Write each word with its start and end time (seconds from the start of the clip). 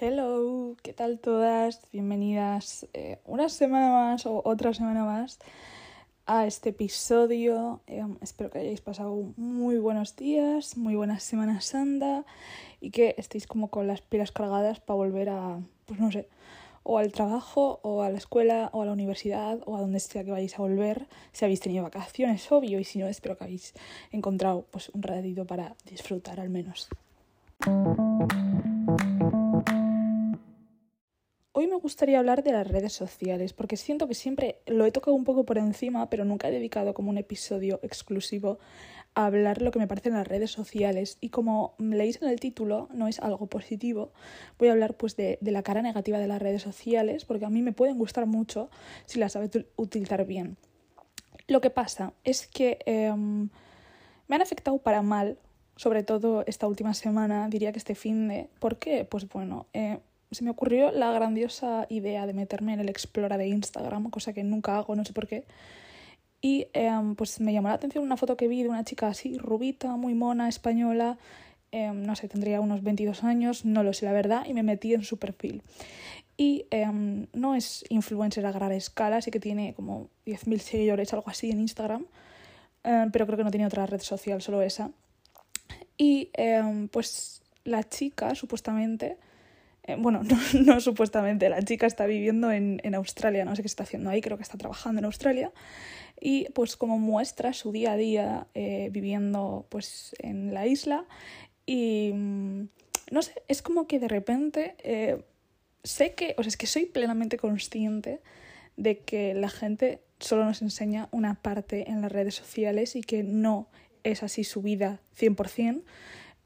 Hello, 0.00 0.74
¿qué 0.82 0.92
tal 0.92 1.20
todas? 1.20 1.80
Bienvenidas 1.92 2.88
eh, 2.94 3.20
una 3.26 3.48
semana 3.48 3.92
más 3.92 4.26
o 4.26 4.42
otra 4.44 4.74
semana 4.74 5.04
más 5.04 5.38
a 6.26 6.46
este 6.46 6.70
episodio. 6.70 7.80
Eh, 7.86 8.04
espero 8.20 8.50
que 8.50 8.58
hayáis 8.58 8.80
pasado 8.80 9.14
muy 9.36 9.78
buenos 9.78 10.16
días, 10.16 10.76
muy 10.76 10.96
buenas 10.96 11.22
semanas 11.22 11.66
santa 11.66 12.24
y 12.80 12.90
que 12.90 13.14
estéis 13.18 13.46
como 13.46 13.68
con 13.68 13.86
las 13.86 14.00
pilas 14.00 14.32
cargadas 14.32 14.80
para 14.80 14.96
volver 14.96 15.28
a, 15.28 15.60
pues 15.86 16.00
no 16.00 16.10
sé, 16.10 16.28
o 16.82 16.98
al 16.98 17.12
trabajo, 17.12 17.78
o 17.82 18.02
a 18.02 18.10
la 18.10 18.18
escuela, 18.18 18.70
o 18.72 18.82
a 18.82 18.86
la 18.86 18.92
universidad, 18.92 19.60
o 19.64 19.76
a 19.76 19.80
donde 19.80 20.00
sea 20.00 20.24
que 20.24 20.32
vayáis 20.32 20.58
a 20.58 20.62
volver. 20.62 21.06
Si 21.30 21.44
habéis 21.44 21.60
tenido 21.60 21.84
vacaciones, 21.84 22.50
obvio, 22.50 22.80
y 22.80 22.84
si 22.84 22.98
no, 22.98 23.06
espero 23.06 23.38
que 23.38 23.44
habéis 23.44 23.74
encontrado 24.10 24.66
pues 24.72 24.88
un 24.88 25.02
ratito 25.02 25.46
para 25.46 25.76
disfrutar 25.84 26.40
al 26.40 26.50
menos. 26.50 26.88
Hoy 31.56 31.68
me 31.68 31.76
gustaría 31.76 32.18
hablar 32.18 32.42
de 32.42 32.50
las 32.50 32.66
redes 32.66 32.94
sociales, 32.94 33.52
porque 33.52 33.76
siento 33.76 34.08
que 34.08 34.14
siempre 34.14 34.58
lo 34.66 34.86
he 34.86 34.90
tocado 34.90 35.14
un 35.14 35.22
poco 35.22 35.44
por 35.44 35.56
encima, 35.56 36.10
pero 36.10 36.24
nunca 36.24 36.48
he 36.48 36.50
dedicado 36.50 36.94
como 36.94 37.10
un 37.10 37.16
episodio 37.16 37.78
exclusivo 37.84 38.58
a 39.14 39.26
hablar 39.26 39.62
lo 39.62 39.70
que 39.70 39.78
me 39.78 39.86
parecen 39.86 40.14
las 40.14 40.26
redes 40.26 40.50
sociales. 40.50 41.16
Y 41.20 41.28
como 41.28 41.76
leéis 41.78 42.20
en 42.20 42.28
el 42.28 42.40
título, 42.40 42.88
no 42.92 43.06
es 43.06 43.20
algo 43.20 43.46
positivo, 43.46 44.10
voy 44.58 44.66
a 44.66 44.72
hablar 44.72 44.94
pues 44.96 45.14
de, 45.14 45.38
la 45.42 45.62
cara 45.62 45.80
negativa 45.80 46.18
de 46.18 46.26
las 46.26 46.42
redes 46.42 46.60
sociales, 46.60 47.24
porque 47.24 47.44
a 47.44 47.50
mí 47.50 47.62
me 47.62 47.70
pueden 47.70 47.98
gustar 47.98 48.26
mucho 48.26 48.68
si 49.06 49.20
las 49.20 49.30
sabes 49.34 49.52
utilizar 49.76 50.26
bien. 50.26 50.56
Lo 51.46 51.60
que 51.60 51.70
pasa 51.70 52.14
es 52.24 52.48
que 52.48 52.80
em, 52.84 53.48
me 54.26 54.34
han 54.34 54.42
afectado 54.42 54.78
para 54.78 55.02
mal, 55.02 55.38
sobre 55.76 56.02
todo 56.02 56.42
esta 56.48 56.66
última 56.66 56.94
semana, 56.94 57.48
diría 57.48 57.70
que 57.70 57.78
este 57.78 57.94
fin 57.94 58.26
de... 58.26 58.48
¿Por 58.58 58.80
qué? 58.80 59.04
Pues 59.04 59.28
bueno, 59.28 59.68
eh, 59.72 60.00
se 60.34 60.44
me 60.44 60.50
ocurrió 60.50 60.90
la 60.92 61.12
grandiosa 61.12 61.86
idea 61.88 62.26
de 62.26 62.32
meterme 62.32 62.74
en 62.74 62.80
el 62.80 62.88
Explora 62.88 63.38
de 63.38 63.48
Instagram, 63.48 64.10
cosa 64.10 64.32
que 64.32 64.44
nunca 64.44 64.76
hago, 64.78 64.94
no 64.96 65.04
sé 65.04 65.12
por 65.12 65.26
qué. 65.26 65.44
Y 66.40 66.66
em, 66.74 67.14
pues 67.14 67.40
me 67.40 67.52
llamó 67.52 67.68
la 67.68 67.74
atención 67.74 68.04
una 68.04 68.16
foto 68.16 68.36
que 68.36 68.48
vi 68.48 68.62
de 68.62 68.68
una 68.68 68.84
chica 68.84 69.08
así, 69.08 69.38
rubita, 69.38 69.96
muy 69.96 70.14
mona, 70.14 70.48
española, 70.48 71.16
em, 71.72 72.02
no 72.02 72.14
sé, 72.16 72.28
tendría 72.28 72.60
unos 72.60 72.82
22 72.82 73.24
años, 73.24 73.64
no 73.64 73.82
lo 73.82 73.92
sé 73.92 74.04
la 74.04 74.12
verdad, 74.12 74.44
y 74.46 74.52
me 74.52 74.62
metí 74.62 74.92
en 74.92 75.04
su 75.04 75.18
perfil. 75.18 75.62
Y 76.36 76.66
em, 76.70 77.28
no 77.32 77.54
es 77.54 77.84
influencer 77.88 78.44
a 78.44 78.52
gran 78.52 78.72
escala, 78.72 79.22
sí 79.22 79.30
que 79.30 79.40
tiene 79.40 79.74
como 79.74 80.08
10.000 80.26 80.58
seguidores, 80.58 81.12
algo 81.14 81.30
así 81.30 81.50
en 81.50 81.60
Instagram, 81.60 82.06
pero 82.82 83.24
creo 83.24 83.38
que 83.38 83.44
no 83.44 83.50
tiene 83.50 83.66
otra 83.66 83.86
red 83.86 84.00
social, 84.00 84.42
solo 84.42 84.60
esa. 84.60 84.90
Y 85.96 86.28
pues 86.90 87.40
la 87.64 87.82
chica, 87.82 88.34
supuestamente, 88.34 89.16
eh, 89.86 89.96
bueno, 89.98 90.22
no, 90.64 90.80
supuestamente, 90.80 91.48
la 91.48 91.62
chica 91.62 91.86
está 91.86 92.06
viviendo 92.06 92.50
en, 92.50 92.80
en, 92.84 92.94
Australia, 92.94 93.44
no 93.44 93.54
sé 93.54 93.62
qué 93.62 93.68
está 93.68 93.82
haciendo 93.82 94.10
ahí, 94.10 94.20
creo 94.20 94.36
que 94.36 94.42
está 94.42 94.58
trabajando 94.58 94.98
en 94.98 95.04
Australia. 95.04 95.52
Y 96.20 96.48
pues 96.54 96.76
como 96.76 96.98
muestra 96.98 97.52
su 97.52 97.72
día 97.72 97.92
a 97.92 97.96
día 97.96 98.46
eh, 98.54 98.88
viviendo 98.92 99.66
pues 99.68 100.14
en 100.18 100.54
la 100.54 100.66
isla. 100.66 101.04
Y 101.66 102.12
mm, 102.14 102.68
no 103.10 103.22
sé, 103.22 103.42
es 103.48 103.62
como 103.62 103.86
que 103.86 103.98
de 103.98 104.08
repente 104.08 104.74
eh, 104.78 105.22
sé 105.82 106.14
que, 106.14 106.34
o 106.38 106.42
sea, 106.42 106.48
es 106.48 106.56
que 106.56 106.66
soy 106.66 106.86
plenamente 106.86 107.36
consciente 107.36 108.20
de 108.76 109.00
que 109.00 109.34
la 109.34 109.50
gente 109.50 110.00
solo 110.18 110.44
nos 110.44 110.62
enseña 110.62 111.08
una 111.10 111.34
parte 111.34 111.90
en 111.90 112.00
las 112.00 112.10
redes 112.10 112.34
sociales 112.34 112.96
y 112.96 113.02
que 113.02 113.22
no 113.22 113.68
es 114.02 114.22
así 114.22 114.44
su 114.44 114.62
vida 114.62 115.00
100%. 115.18 115.82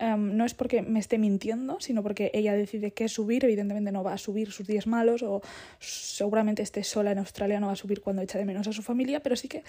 Em, 0.00 0.36
no 0.36 0.44
es 0.44 0.54
porque 0.54 0.82
me 0.82 1.00
esté 1.00 1.18
mintiendo, 1.18 1.80
sino 1.80 2.04
porque 2.04 2.30
ella 2.32 2.54
decide 2.54 2.92
qué 2.92 3.08
subir. 3.08 3.44
Evidentemente 3.44 3.90
no 3.90 4.04
va 4.04 4.12
a 4.12 4.18
subir 4.18 4.52
sus 4.52 4.66
días 4.66 4.86
malos 4.86 5.22
o 5.22 5.42
seguramente 5.80 6.62
esté 6.62 6.84
sola 6.84 7.10
en 7.10 7.18
Australia, 7.18 7.58
no 7.58 7.66
va 7.66 7.72
a 7.72 7.76
subir 7.76 8.00
cuando 8.00 8.22
echa 8.22 8.38
de 8.38 8.44
menos 8.44 8.68
a 8.68 8.72
su 8.72 8.82
familia, 8.82 9.20
pero 9.20 9.34
sí 9.34 9.48
que 9.48 9.64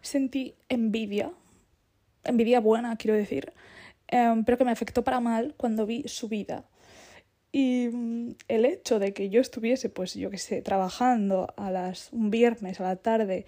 sentí 0.00 0.54
envidia, 0.68 1.32
envidia 2.24 2.60
buena, 2.60 2.96
quiero 2.96 3.16
decir, 3.16 3.52
em, 4.08 4.44
pero 4.44 4.56
que 4.58 4.64
me 4.64 4.70
afectó 4.70 5.02
para 5.02 5.20
mal 5.20 5.54
cuando 5.56 5.84
vi 5.86 6.04
su 6.06 6.28
vida. 6.28 6.64
Y 7.50 7.88
mm, 7.92 8.36
el 8.48 8.64
hecho 8.64 8.98
de 8.98 9.12
que 9.12 9.30
yo 9.30 9.40
estuviese, 9.40 9.88
pues 9.90 10.14
yo 10.14 10.30
qué 10.30 10.38
sé, 10.38 10.62
trabajando 10.62 11.52
a 11.56 11.70
las 11.70 12.12
un 12.12 12.30
viernes 12.30 12.80
a 12.80 12.84
la 12.84 12.96
tarde 12.96 13.46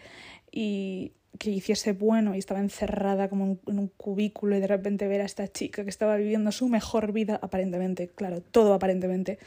y 0.53 1.12
que 1.38 1.50
hiciese 1.50 1.92
bueno 1.92 2.34
y 2.34 2.38
estaba 2.38 2.60
encerrada 2.60 3.28
como 3.28 3.58
en 3.66 3.78
un 3.78 3.88
cubículo 3.88 4.56
y 4.56 4.60
de 4.60 4.66
repente 4.66 5.08
ver 5.08 5.20
a 5.20 5.24
esta 5.24 5.48
chica 5.48 5.84
que 5.84 5.90
estaba 5.90 6.16
viviendo 6.16 6.52
su 6.52 6.68
mejor 6.68 7.12
vida, 7.12 7.38
aparentemente, 7.42 8.08
claro, 8.08 8.40
todo 8.40 8.74
aparentemente, 8.74 9.38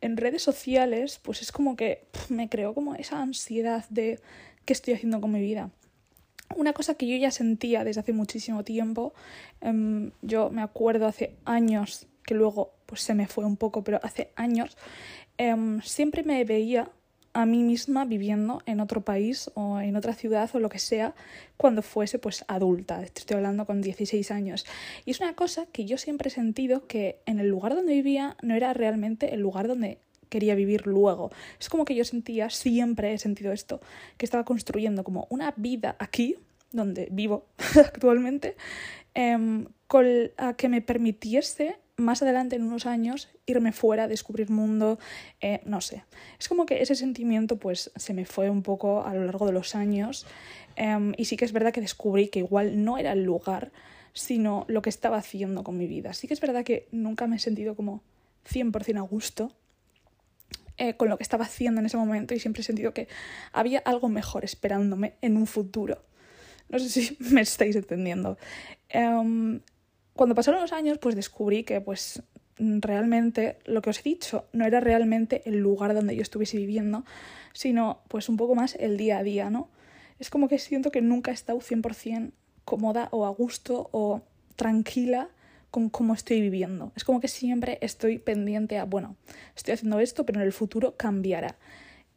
en 0.00 0.16
redes 0.16 0.42
sociales, 0.42 1.20
pues 1.22 1.42
es 1.42 1.52
como 1.52 1.76
que 1.76 2.06
me 2.28 2.48
creó 2.48 2.74
como 2.74 2.94
esa 2.94 3.20
ansiedad 3.20 3.84
de 3.90 4.20
qué 4.64 4.72
estoy 4.72 4.94
haciendo 4.94 5.20
con 5.20 5.32
mi 5.32 5.40
vida. 5.40 5.70
Una 6.56 6.72
cosa 6.72 6.94
que 6.94 7.06
yo 7.06 7.16
ya 7.16 7.30
sentía 7.30 7.84
desde 7.84 8.00
hace 8.00 8.12
muchísimo 8.12 8.64
tiempo, 8.64 9.12
em, 9.60 10.12
yo 10.22 10.50
me 10.50 10.62
acuerdo 10.62 11.06
hace 11.06 11.36
años, 11.44 12.06
que 12.24 12.34
luego 12.34 12.74
pues 12.86 13.02
se 13.02 13.14
me 13.14 13.26
fue 13.26 13.44
un 13.44 13.56
poco, 13.56 13.84
pero 13.84 14.00
hace 14.02 14.32
años, 14.34 14.76
em, 15.36 15.80
siempre 15.82 16.22
me 16.22 16.42
veía 16.44 16.90
a 17.38 17.46
mí 17.46 17.62
misma 17.62 18.04
viviendo 18.04 18.62
en 18.66 18.80
otro 18.80 19.02
país 19.02 19.48
o 19.54 19.78
en 19.78 19.94
otra 19.94 20.12
ciudad 20.12 20.50
o 20.54 20.58
lo 20.58 20.68
que 20.68 20.80
sea 20.80 21.14
cuando 21.56 21.82
fuese 21.82 22.18
pues 22.18 22.44
adulta. 22.48 23.04
Estoy 23.04 23.36
hablando 23.36 23.64
con 23.64 23.80
16 23.80 24.32
años. 24.32 24.66
Y 25.04 25.12
es 25.12 25.20
una 25.20 25.34
cosa 25.34 25.66
que 25.66 25.84
yo 25.84 25.98
siempre 25.98 26.30
he 26.30 26.32
sentido 26.32 26.88
que 26.88 27.20
en 27.26 27.38
el 27.38 27.48
lugar 27.48 27.76
donde 27.76 27.94
vivía 27.94 28.36
no 28.42 28.56
era 28.56 28.72
realmente 28.72 29.34
el 29.34 29.40
lugar 29.40 29.68
donde 29.68 29.98
quería 30.28 30.56
vivir 30.56 30.88
luego. 30.88 31.30
Es 31.60 31.68
como 31.68 31.84
que 31.84 31.94
yo 31.94 32.04
sentía, 32.04 32.50
siempre 32.50 33.12
he 33.12 33.18
sentido 33.18 33.52
esto, 33.52 33.80
que 34.16 34.26
estaba 34.26 34.44
construyendo 34.44 35.04
como 35.04 35.28
una 35.30 35.54
vida 35.56 35.94
aquí, 36.00 36.34
donde 36.72 37.06
vivo 37.12 37.46
actualmente, 37.76 38.56
eh, 39.14 39.64
con 39.86 40.06
la 40.36 40.54
que 40.54 40.68
me 40.68 40.82
permitiese 40.82 41.76
más 41.98 42.22
adelante, 42.22 42.56
en 42.56 42.62
unos 42.62 42.86
años, 42.86 43.28
irme 43.44 43.72
fuera, 43.72 44.08
descubrir 44.08 44.50
mundo, 44.50 44.98
eh, 45.40 45.60
no 45.64 45.80
sé. 45.80 46.04
Es 46.38 46.48
como 46.48 46.64
que 46.64 46.80
ese 46.80 46.94
sentimiento 46.94 47.58
pues 47.58 47.90
se 47.96 48.14
me 48.14 48.24
fue 48.24 48.48
un 48.48 48.62
poco 48.62 49.04
a 49.04 49.12
lo 49.14 49.24
largo 49.24 49.46
de 49.46 49.52
los 49.52 49.74
años 49.74 50.26
em, 50.76 51.12
y 51.16 51.26
sí 51.26 51.36
que 51.36 51.44
es 51.44 51.52
verdad 51.52 51.72
que 51.72 51.80
descubrí 51.80 52.28
que 52.28 52.38
igual 52.38 52.84
no 52.84 52.98
era 52.98 53.12
el 53.12 53.24
lugar, 53.24 53.72
sino 54.12 54.64
lo 54.68 54.80
que 54.80 54.90
estaba 54.90 55.18
haciendo 55.18 55.64
con 55.64 55.76
mi 55.76 55.86
vida. 55.86 56.14
Sí 56.14 56.28
que 56.28 56.34
es 56.34 56.40
verdad 56.40 56.64
que 56.64 56.88
nunca 56.92 57.26
me 57.26 57.36
he 57.36 57.40
sentido 57.40 57.74
como 57.74 58.02
100% 58.48 58.98
a 58.98 59.02
gusto 59.02 59.52
eh, 60.76 60.94
con 60.94 61.08
lo 61.08 61.16
que 61.16 61.24
estaba 61.24 61.44
haciendo 61.44 61.80
en 61.80 61.86
ese 61.86 61.96
momento 61.96 62.34
y 62.34 62.38
siempre 62.38 62.62
he 62.62 62.64
sentido 62.64 62.94
que 62.94 63.08
había 63.52 63.80
algo 63.80 64.08
mejor 64.08 64.44
esperándome 64.44 65.14
en 65.20 65.36
un 65.36 65.48
futuro. 65.48 66.04
No 66.68 66.78
sé 66.78 66.88
si 66.88 67.16
me 67.32 67.40
estáis 67.40 67.74
entendiendo. 67.74 68.38
Em, 68.88 69.60
cuando 70.18 70.34
pasaron 70.34 70.60
los 70.60 70.72
años, 70.72 70.98
pues 70.98 71.14
descubrí 71.14 71.62
que 71.62 71.80
pues 71.80 72.24
realmente 72.58 73.56
lo 73.66 73.80
que 73.82 73.90
os 73.90 74.00
he 74.00 74.02
dicho 74.02 74.46
no 74.52 74.66
era 74.66 74.80
realmente 74.80 75.42
el 75.48 75.60
lugar 75.60 75.94
donde 75.94 76.16
yo 76.16 76.22
estuviese 76.22 76.56
viviendo, 76.56 77.04
sino 77.52 78.00
pues 78.08 78.28
un 78.28 78.36
poco 78.36 78.56
más 78.56 78.74
el 78.74 78.96
día 78.96 79.18
a 79.18 79.22
día, 79.22 79.48
¿no? 79.48 79.70
Es 80.18 80.28
como 80.28 80.48
que 80.48 80.58
siento 80.58 80.90
que 80.90 81.02
nunca 81.02 81.30
he 81.30 81.34
estado 81.34 81.60
100% 81.60 82.32
cómoda 82.64 83.08
o 83.12 83.26
a 83.26 83.28
gusto 83.28 83.90
o 83.92 84.22
tranquila 84.56 85.28
con 85.70 85.88
cómo 85.88 86.14
estoy 86.14 86.40
viviendo. 86.40 86.90
Es 86.96 87.04
como 87.04 87.20
que 87.20 87.28
siempre 87.28 87.78
estoy 87.80 88.18
pendiente 88.18 88.76
a, 88.76 88.84
bueno, 88.84 89.14
estoy 89.54 89.74
haciendo 89.74 90.00
esto, 90.00 90.26
pero 90.26 90.40
en 90.40 90.46
el 90.46 90.52
futuro 90.52 90.96
cambiará. 90.96 91.54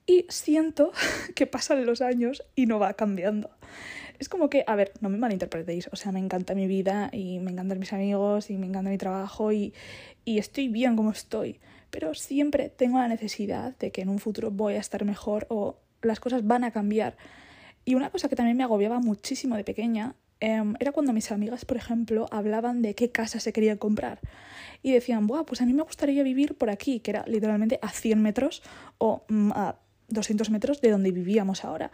Y 0.07 0.25
siento 0.29 0.91
que 1.35 1.45
pasan 1.45 1.85
los 1.85 2.01
años 2.01 2.44
y 2.56 2.66
no 2.66 2.79
va 2.79 2.95
cambiando 2.95 3.51
es 4.21 4.29
como 4.29 4.51
que, 4.51 4.63
a 4.67 4.75
ver, 4.75 4.93
no 5.01 5.09
me 5.09 5.17
malinterpretéis, 5.17 5.89
o 5.91 5.95
sea, 5.95 6.11
me 6.11 6.19
encanta 6.19 6.53
mi 6.53 6.67
vida 6.67 7.09
y 7.11 7.39
me 7.39 7.49
encantan 7.49 7.79
mis 7.79 7.91
amigos 7.91 8.51
y 8.51 8.57
me 8.57 8.67
encanta 8.67 8.91
mi 8.91 8.99
trabajo 8.99 9.51
y, 9.51 9.73
y 10.25 10.37
estoy 10.37 10.67
bien 10.67 10.95
como 10.95 11.09
estoy, 11.09 11.59
pero 11.89 12.13
siempre 12.13 12.69
tengo 12.69 12.99
la 12.99 13.07
necesidad 13.07 13.75
de 13.79 13.91
que 13.91 14.03
en 14.03 14.09
un 14.09 14.19
futuro 14.19 14.51
voy 14.51 14.75
a 14.75 14.79
estar 14.79 15.03
mejor 15.06 15.47
o 15.50 15.79
las 16.03 16.19
cosas 16.19 16.45
van 16.45 16.63
a 16.63 16.69
cambiar. 16.69 17.18
Y 17.83 17.95
una 17.95 18.12
cosa 18.12 18.29
que 18.29 18.35
también 18.35 18.56
me 18.56 18.63
agobiaba 18.63 19.00
muchísimo 19.00 19.56
de 19.56 19.63
pequeña 19.63 20.13
em, 20.39 20.75
era 20.79 20.91
cuando 20.91 21.13
mis 21.13 21.31
amigas, 21.31 21.65
por 21.65 21.77
ejemplo, 21.77 22.27
hablaban 22.29 22.83
de 22.83 22.94
qué 22.94 23.09
casa 23.09 23.39
se 23.39 23.51
querían 23.51 23.79
comprar. 23.79 24.19
Y 24.83 24.91
decían, 24.91 25.25
Buah, 25.25 25.45
pues 25.45 25.62
a 25.62 25.65
mí 25.65 25.74
me 25.74 25.81
gustaría 25.81 26.21
vivir 26.21 26.56
por 26.59 26.69
aquí, 26.69 27.00
que 27.00 27.09
era 27.09 27.25
literalmente 27.25 27.79
a 27.81 27.89
100 27.89 28.21
metros 28.21 28.62
o 29.00 29.24
mm, 29.29 29.51
a 29.53 29.79
200 30.12 30.50
metros 30.51 30.79
de 30.81 30.91
donde 30.91 31.12
vivíamos 31.12 31.65
ahora. 31.65 31.91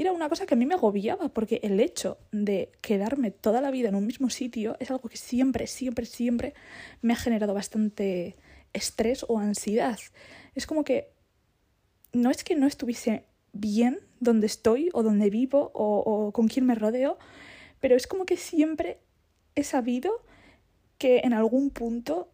Era 0.00 0.12
una 0.12 0.28
cosa 0.28 0.46
que 0.46 0.54
a 0.54 0.56
mí 0.56 0.66
me 0.66 0.74
agobiaba, 0.74 1.28
porque 1.28 1.60
el 1.62 1.80
hecho 1.80 2.18
de 2.30 2.70
quedarme 2.80 3.30
toda 3.30 3.60
la 3.60 3.70
vida 3.70 3.88
en 3.88 3.94
un 3.94 4.06
mismo 4.06 4.30
sitio 4.30 4.76
es 4.80 4.90
algo 4.90 5.08
que 5.08 5.16
siempre, 5.16 5.66
siempre, 5.66 6.06
siempre 6.06 6.54
me 7.02 7.12
ha 7.12 7.16
generado 7.16 7.54
bastante 7.54 8.36
estrés 8.72 9.24
o 9.28 9.38
ansiedad. 9.38 9.98
Es 10.54 10.66
como 10.66 10.84
que 10.84 11.10
no 12.12 12.30
es 12.30 12.44
que 12.44 12.54
no 12.54 12.66
estuviese 12.66 13.24
bien 13.52 14.00
donde 14.20 14.46
estoy 14.46 14.90
o 14.92 15.02
donde 15.02 15.30
vivo 15.30 15.70
o, 15.74 15.98
o 15.98 16.32
con 16.32 16.48
quién 16.48 16.66
me 16.66 16.74
rodeo, 16.74 17.18
pero 17.80 17.96
es 17.96 18.06
como 18.06 18.24
que 18.24 18.36
siempre 18.36 18.98
he 19.54 19.64
sabido 19.64 20.22
que 20.98 21.20
en 21.24 21.32
algún 21.32 21.70
punto 21.70 22.28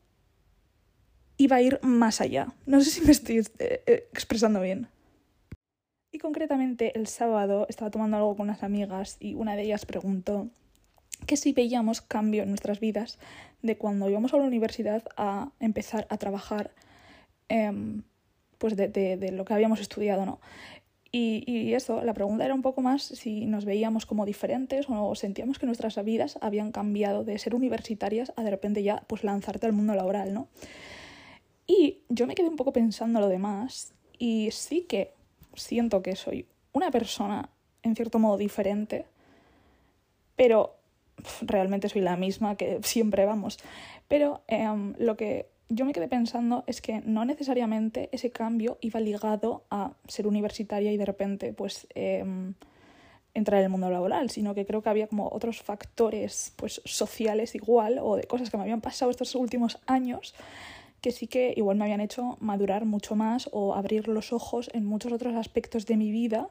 iba 1.37 1.57
a 1.57 1.63
ir 1.63 1.79
más 1.83 2.21
allá. 2.21 2.55
No 2.67 2.81
sé 2.81 2.91
si 2.91 3.01
me 3.03 3.13
estoy 3.13 3.39
eh, 3.39 3.83
eh, 3.87 4.09
expresando 4.13 4.61
bien. 4.61 4.89
Y 6.15 6.19
concretamente 6.21 6.97
el 6.97 7.09
sábado 7.09 7.67
estaba 7.69 7.91
tomando 7.91 8.17
algo 8.17 8.37
con 8.37 8.45
unas 8.45 8.63
amigas 8.63 9.17
y 9.19 9.35
una 9.35 9.57
de 9.57 9.63
ellas 9.65 9.85
preguntó 9.85 10.47
que 11.27 11.37
si 11.37 11.53
veíamos 11.53 12.03
cambio 12.03 12.45
en 12.45 12.51
nuestras 12.51 12.79
vidas 12.79 13.19
de 13.63 13.77
cuando 13.77 14.09
íbamos 14.09 14.33
a 14.33 14.37
la 14.37 14.45
universidad 14.45 15.03
a 15.17 15.51
empezar 15.59 16.07
a 16.11 16.17
trabajar 16.17 16.71
em, 17.49 18.05
pues 18.59 18.77
de, 18.77 18.87
de, 18.87 19.33
lo 19.33 19.45
que 19.45 19.55
habíamos 19.55 19.81
estudiado, 19.81 20.25
¿no? 20.25 20.39
Y, 21.11 21.43
y, 21.51 21.75
eso, 21.75 22.05
la 22.05 22.15
pregunta 22.15 22.45
era 22.45 22.55
un 22.55 22.63
poco 22.63 22.81
más 22.81 23.03
si 23.03 23.47
nos 23.47 23.65
veíamos 23.65 24.07
como 24.07 24.25
diferentes 24.25 24.87
o 24.89 25.17
sentíamos 25.17 25.59
que 25.59 25.67
nuestras 25.67 25.97
vidas 26.05 26.39
habían 26.41 26.71
cambiado 26.71 27.25
de 27.25 27.37
ser 27.41 27.57
universitarias 27.57 28.33
a 28.37 28.45
de 28.45 28.53
repente 28.53 28.85
ya 28.85 29.03
pues 29.09 29.25
lanzarte 29.25 29.67
al 29.67 29.73
mundo 29.73 29.97
laboral, 29.97 30.33
¿no? 30.33 30.47
Y 31.67 32.03
yo 32.09 32.29
me 32.29 32.37
quedé 32.37 32.49
un 32.49 32.57
poco 32.57 32.73
pensando 32.73 33.19
lo 33.19 33.27
demás 33.27 33.95
y 34.17 34.51
sí 34.53 34.83
que 34.83 35.13
siento 35.57 36.03
que 36.03 36.17
soy 36.17 36.47
una 36.73 36.91
persona 36.91 37.49
en 37.83 37.95
cierto 37.95 38.19
modo 38.19 38.37
diferente, 38.37 39.07
pero 40.37 40.77
realmente 41.43 41.89
soy 41.89 42.03
la 42.03 42.17
misma 42.17 42.57
que 42.57 42.81
siempre 42.83 43.25
vamos. 43.25 43.59
Pero 44.09 44.43
em, 44.47 44.95
lo 44.99 45.17
que 45.17 45.49
yo 45.69 45.85
me 45.85 45.93
quedé 45.93 46.09
pensando 46.09 46.65
es 46.67 46.81
que 46.81 47.01
no 47.05 47.25
necesariamente 47.25 48.09
ese 48.13 48.31
cambio 48.31 48.79
iba 48.81 49.01
ligado 49.01 49.65
a 49.71 49.93
ser 50.07 50.27
universitaria 50.27 50.93
y 50.93 50.97
de 50.97 51.07
repente 51.07 51.53
pues 51.53 51.87
em, 51.95 52.55
entrar 53.33 53.61
en 53.61 53.65
el 53.65 53.71
mundo 53.71 53.91
laboral, 53.91 54.31
sino 54.31 54.55
que 54.55 54.67
creo 54.67 54.83
que 54.83 54.91
había 54.91 55.07
como 55.07 55.29
otros 55.33 55.63
factores 55.63 56.53
pues 56.57 56.83
sociales 56.85 57.55
igual 57.55 57.99
o 58.01 58.17
de 58.17 58.25
cosas 58.25 58.51
que 58.51 58.57
me 58.57 58.63
habían 58.63 58.81
pasado 58.81 59.11
estos 59.11 59.35
últimos 59.35 59.79
años 59.87 60.35
que 61.05 61.13
sí 61.13 61.27
que 61.27 61.53
igual 61.55 61.77
me 61.77 61.85
habían 61.85 62.01
hecho 62.01 62.39
madurar 62.41 62.87
mucho 62.87 63.15
más 63.15 63.51
o 63.53 63.75
abrir 63.75 64.09
los 64.09 64.33
ojos 64.33 64.71
en 64.73 64.87
muchos 64.87 65.13
otros 65.13 65.35
aspectos 65.35 65.85
de 65.85 65.99
mi 65.99 66.11
vida 66.11 66.49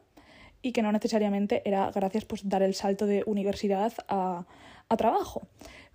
y 0.61 0.73
que 0.73 0.83
no 0.83 0.91
necesariamente 0.91 1.63
era 1.65 1.89
gracias 1.89 2.23
pues 2.25 2.47
dar 2.47 2.61
el 2.61 2.75
salto 2.75 3.07
de 3.07 3.23
universidad 3.25 3.93
a, 4.07 4.45
a 4.89 4.97
trabajo. 4.97 5.41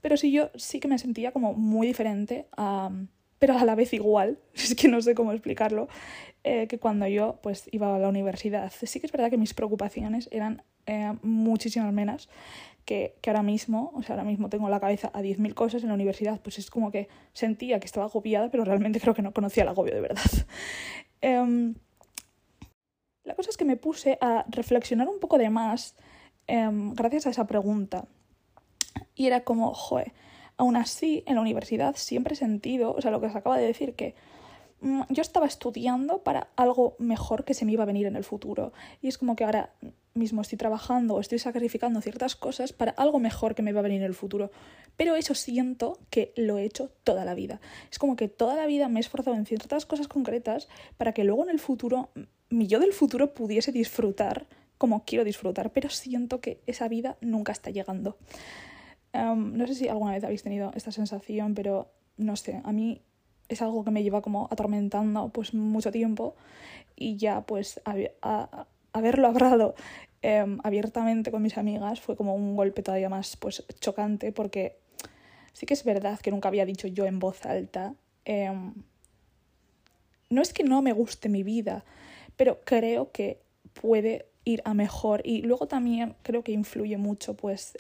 Pero 0.01 0.17
sí 0.17 0.33
yo 0.33 0.51
sí 0.57 0.81
que 0.81 0.89
me 0.89 0.99
sentía 0.99 1.31
como 1.31 1.55
muy 1.55 1.87
diferente, 1.87 2.47
pero 3.39 3.57
a 3.57 3.65
la 3.65 3.77
vez 3.77 3.93
igual, 3.93 4.41
es 4.55 4.75
que 4.75 4.89
no 4.89 5.01
sé 5.03 5.15
cómo 5.15 5.31
explicarlo, 5.31 5.87
eh, 6.43 6.67
que 6.67 6.81
cuando 6.81 7.07
yo 7.07 7.39
pues 7.41 7.69
iba 7.71 7.95
a 7.95 8.01
la 8.01 8.09
universidad. 8.09 8.73
Sí 8.73 8.99
que 8.99 9.07
es 9.07 9.13
verdad 9.13 9.31
que 9.31 9.39
mis 9.39 9.55
preocupaciones 9.55 10.29
eran 10.33 10.65
eh, 10.87 11.15
muchísimas 11.23 11.93
menos 11.93 12.29
que, 12.89 13.19
ahora 13.27 13.43
mismo, 13.43 13.93
o 13.95 14.03
sea, 14.03 14.15
ahora 14.15 14.25
mismo 14.25 14.49
tengo 14.49 14.71
la 14.71 14.81
cabeza 14.81 15.11
a 15.13 15.21
10.000 15.21 15.53
cosas 15.53 15.83
en 15.83 15.89
la 15.89 15.95
universidad, 15.95 16.41
pues 16.41 16.59
es 16.59 16.71
como 16.71 16.91
que 16.91 17.09
sentía 17.35 17.79
que 17.81 17.85
estaba 17.85 18.07
agobiada, 18.07 18.51
pero 18.51 18.65
realmente 18.65 18.99
creo 19.03 19.13
que 19.13 19.21
no 19.21 19.35
conocía 19.35 19.65
el 19.65 19.69
agobio 19.69 19.95
de 19.95 20.01
verdad. 20.01 20.23
Em, 21.21 21.75
la 23.25 23.35
cosa 23.35 23.51
es 23.51 23.57
que 23.57 23.65
me 23.65 23.77
puse 23.77 24.19
a 24.21 24.45
reflexionar 24.49 25.09
un 25.09 25.19
poco 25.19 25.37
de 25.37 25.51
más 25.51 25.97
em, 26.47 26.95
gracias 26.95 27.27
a 27.27 27.31
esa 27.31 27.47
pregunta. 27.47 28.07
Y 29.17 29.27
era 29.27 29.43
como, 29.43 29.75
joe, 29.75 30.15
aún 30.57 30.77
así, 30.77 31.25
en 31.27 31.35
la 31.35 31.41
universidad 31.41 31.97
siempre 31.97 32.35
he 32.35 32.37
sentido, 32.37 32.95
o 32.95 33.03
sea, 33.03 33.11
lo 33.11 33.21
que 33.21 33.27
os 33.27 33.35
acaba 33.35 33.59
de 33.59 33.67
decir, 33.67 33.95
que 33.97 34.15
yo 34.81 35.23
estaba 35.23 35.47
estudiando 35.47 36.23
para 36.23 36.49
algo 36.57 36.97
mejor 36.99 37.45
que 37.45 37.55
se 37.55 37.65
me 37.65 37.73
iba 37.73 37.83
a 37.83 37.87
venir 37.87 38.07
en 38.07 38.17
el 38.17 38.25
futuro. 38.25 38.73
Y 39.03 39.09
es 39.09 39.19
como 39.19 39.35
que 39.37 39.45
ahora 39.45 39.73
mismo 40.15 40.43
estoy 40.43 40.59
trabajando 40.59 41.15
o 41.15 41.21
estoy 41.21 41.39
sacrificando 41.39 42.01
ciertas 42.01 42.37
cosas 42.37 42.73
para 42.73 42.93
algo 42.93 43.19
mejor 43.19 43.55
que 43.55 43.63
me 43.63 43.73
va 43.73 43.81
a 43.81 43.83
venir 43.83 44.01
en 44.01 44.07
el 44.07 44.15
futuro. 44.15 44.51
Pero 44.97 45.17
eso 45.17 45.35
siento 45.35 45.99
que 46.11 46.33
lo 46.37 46.59
he 46.59 46.65
hecho 46.65 46.91
toda 47.05 47.25
la 47.25 47.35
vida. 47.35 47.61
Es 47.91 47.99
como 47.99 48.17
que 48.17 48.29
toda 48.29 48.57
la 48.57 48.67
vida 48.67 48.89
me 48.89 48.99
he 48.99 49.03
esforzado 49.03 49.37
en 49.37 49.47
ciertas 49.47 49.87
cosas 49.87 50.09
concretas 50.09 50.69
para 50.97 51.13
que 51.13 51.25
luego 51.25 51.45
en 51.45 51.51
el 51.51 51.59
futuro, 51.59 52.11
mi 52.51 52.67
yo 52.67 52.81
del 52.81 52.93
futuro 52.93 53.35
pudiese 53.35 53.73
disfrutar 53.73 54.47
como 54.77 55.05
quiero 55.05 55.25
disfrutar, 55.25 55.73
pero 55.73 55.91
siento 55.91 56.41
que 56.41 56.63
esa 56.67 56.87
vida 56.87 57.17
nunca 57.21 57.51
está 57.51 57.71
llegando. 57.71 58.17
No 59.13 59.67
sé 59.67 59.75
si 59.75 59.89
alguna 59.89 60.13
vez 60.13 60.23
habéis 60.23 60.45
tenido 60.45 60.71
esta 60.77 60.93
sensación, 60.93 61.55
pero 61.55 61.91
no 62.17 62.37
sé, 62.37 62.61
a 62.63 62.73
mí 62.73 63.03
es 63.49 63.63
algo 63.63 63.85
que 63.85 63.91
me 63.91 64.03
lleva 64.03 64.23
como 64.23 64.49
atormentando 64.51 65.29
pues 65.31 65.55
mucho 65.55 65.91
tiempo. 65.93 66.35
Y 66.97 67.17
ya 67.17 67.43
pues 67.43 67.81
a, 67.85 68.67
haberlo 68.93 69.29
hablado 69.29 69.75
em, 70.23 70.59
abiertamente 70.65 71.31
con 71.31 71.43
mis 71.43 71.57
amigas 71.59 72.01
fue 72.01 72.17
como 72.17 72.35
un 72.35 72.57
golpe 72.57 72.83
todavía 72.83 73.09
más 73.09 73.37
pues 73.37 73.65
chocante 73.81 74.33
porque 74.33 74.77
sí 75.53 75.67
que 75.67 75.75
es 75.75 75.85
verdad 75.85 76.19
que 76.19 76.31
nunca 76.31 76.49
había 76.49 76.65
dicho 76.65 76.89
yo 76.89 77.07
en 77.07 77.21
voz 77.21 77.47
alta 77.47 77.95
em, 78.25 78.75
no 80.31 80.43
es 80.43 80.53
que 80.53 80.65
no 80.65 80.83
me 80.83 80.93
guste 80.93 81.29
mi 81.29 81.45
vida 81.45 81.85
pero 82.37 82.61
creo 82.65 83.13
que 83.13 83.41
puede 83.81 84.27
ir 84.45 84.63
a 84.65 84.75
mejor. 84.75 85.21
Y 85.25 85.43
luego 85.43 85.67
también 85.69 86.15
creo 86.23 86.43
que 86.43 86.53
influye 86.53 86.97
mucho 86.97 87.35
pues 87.35 87.77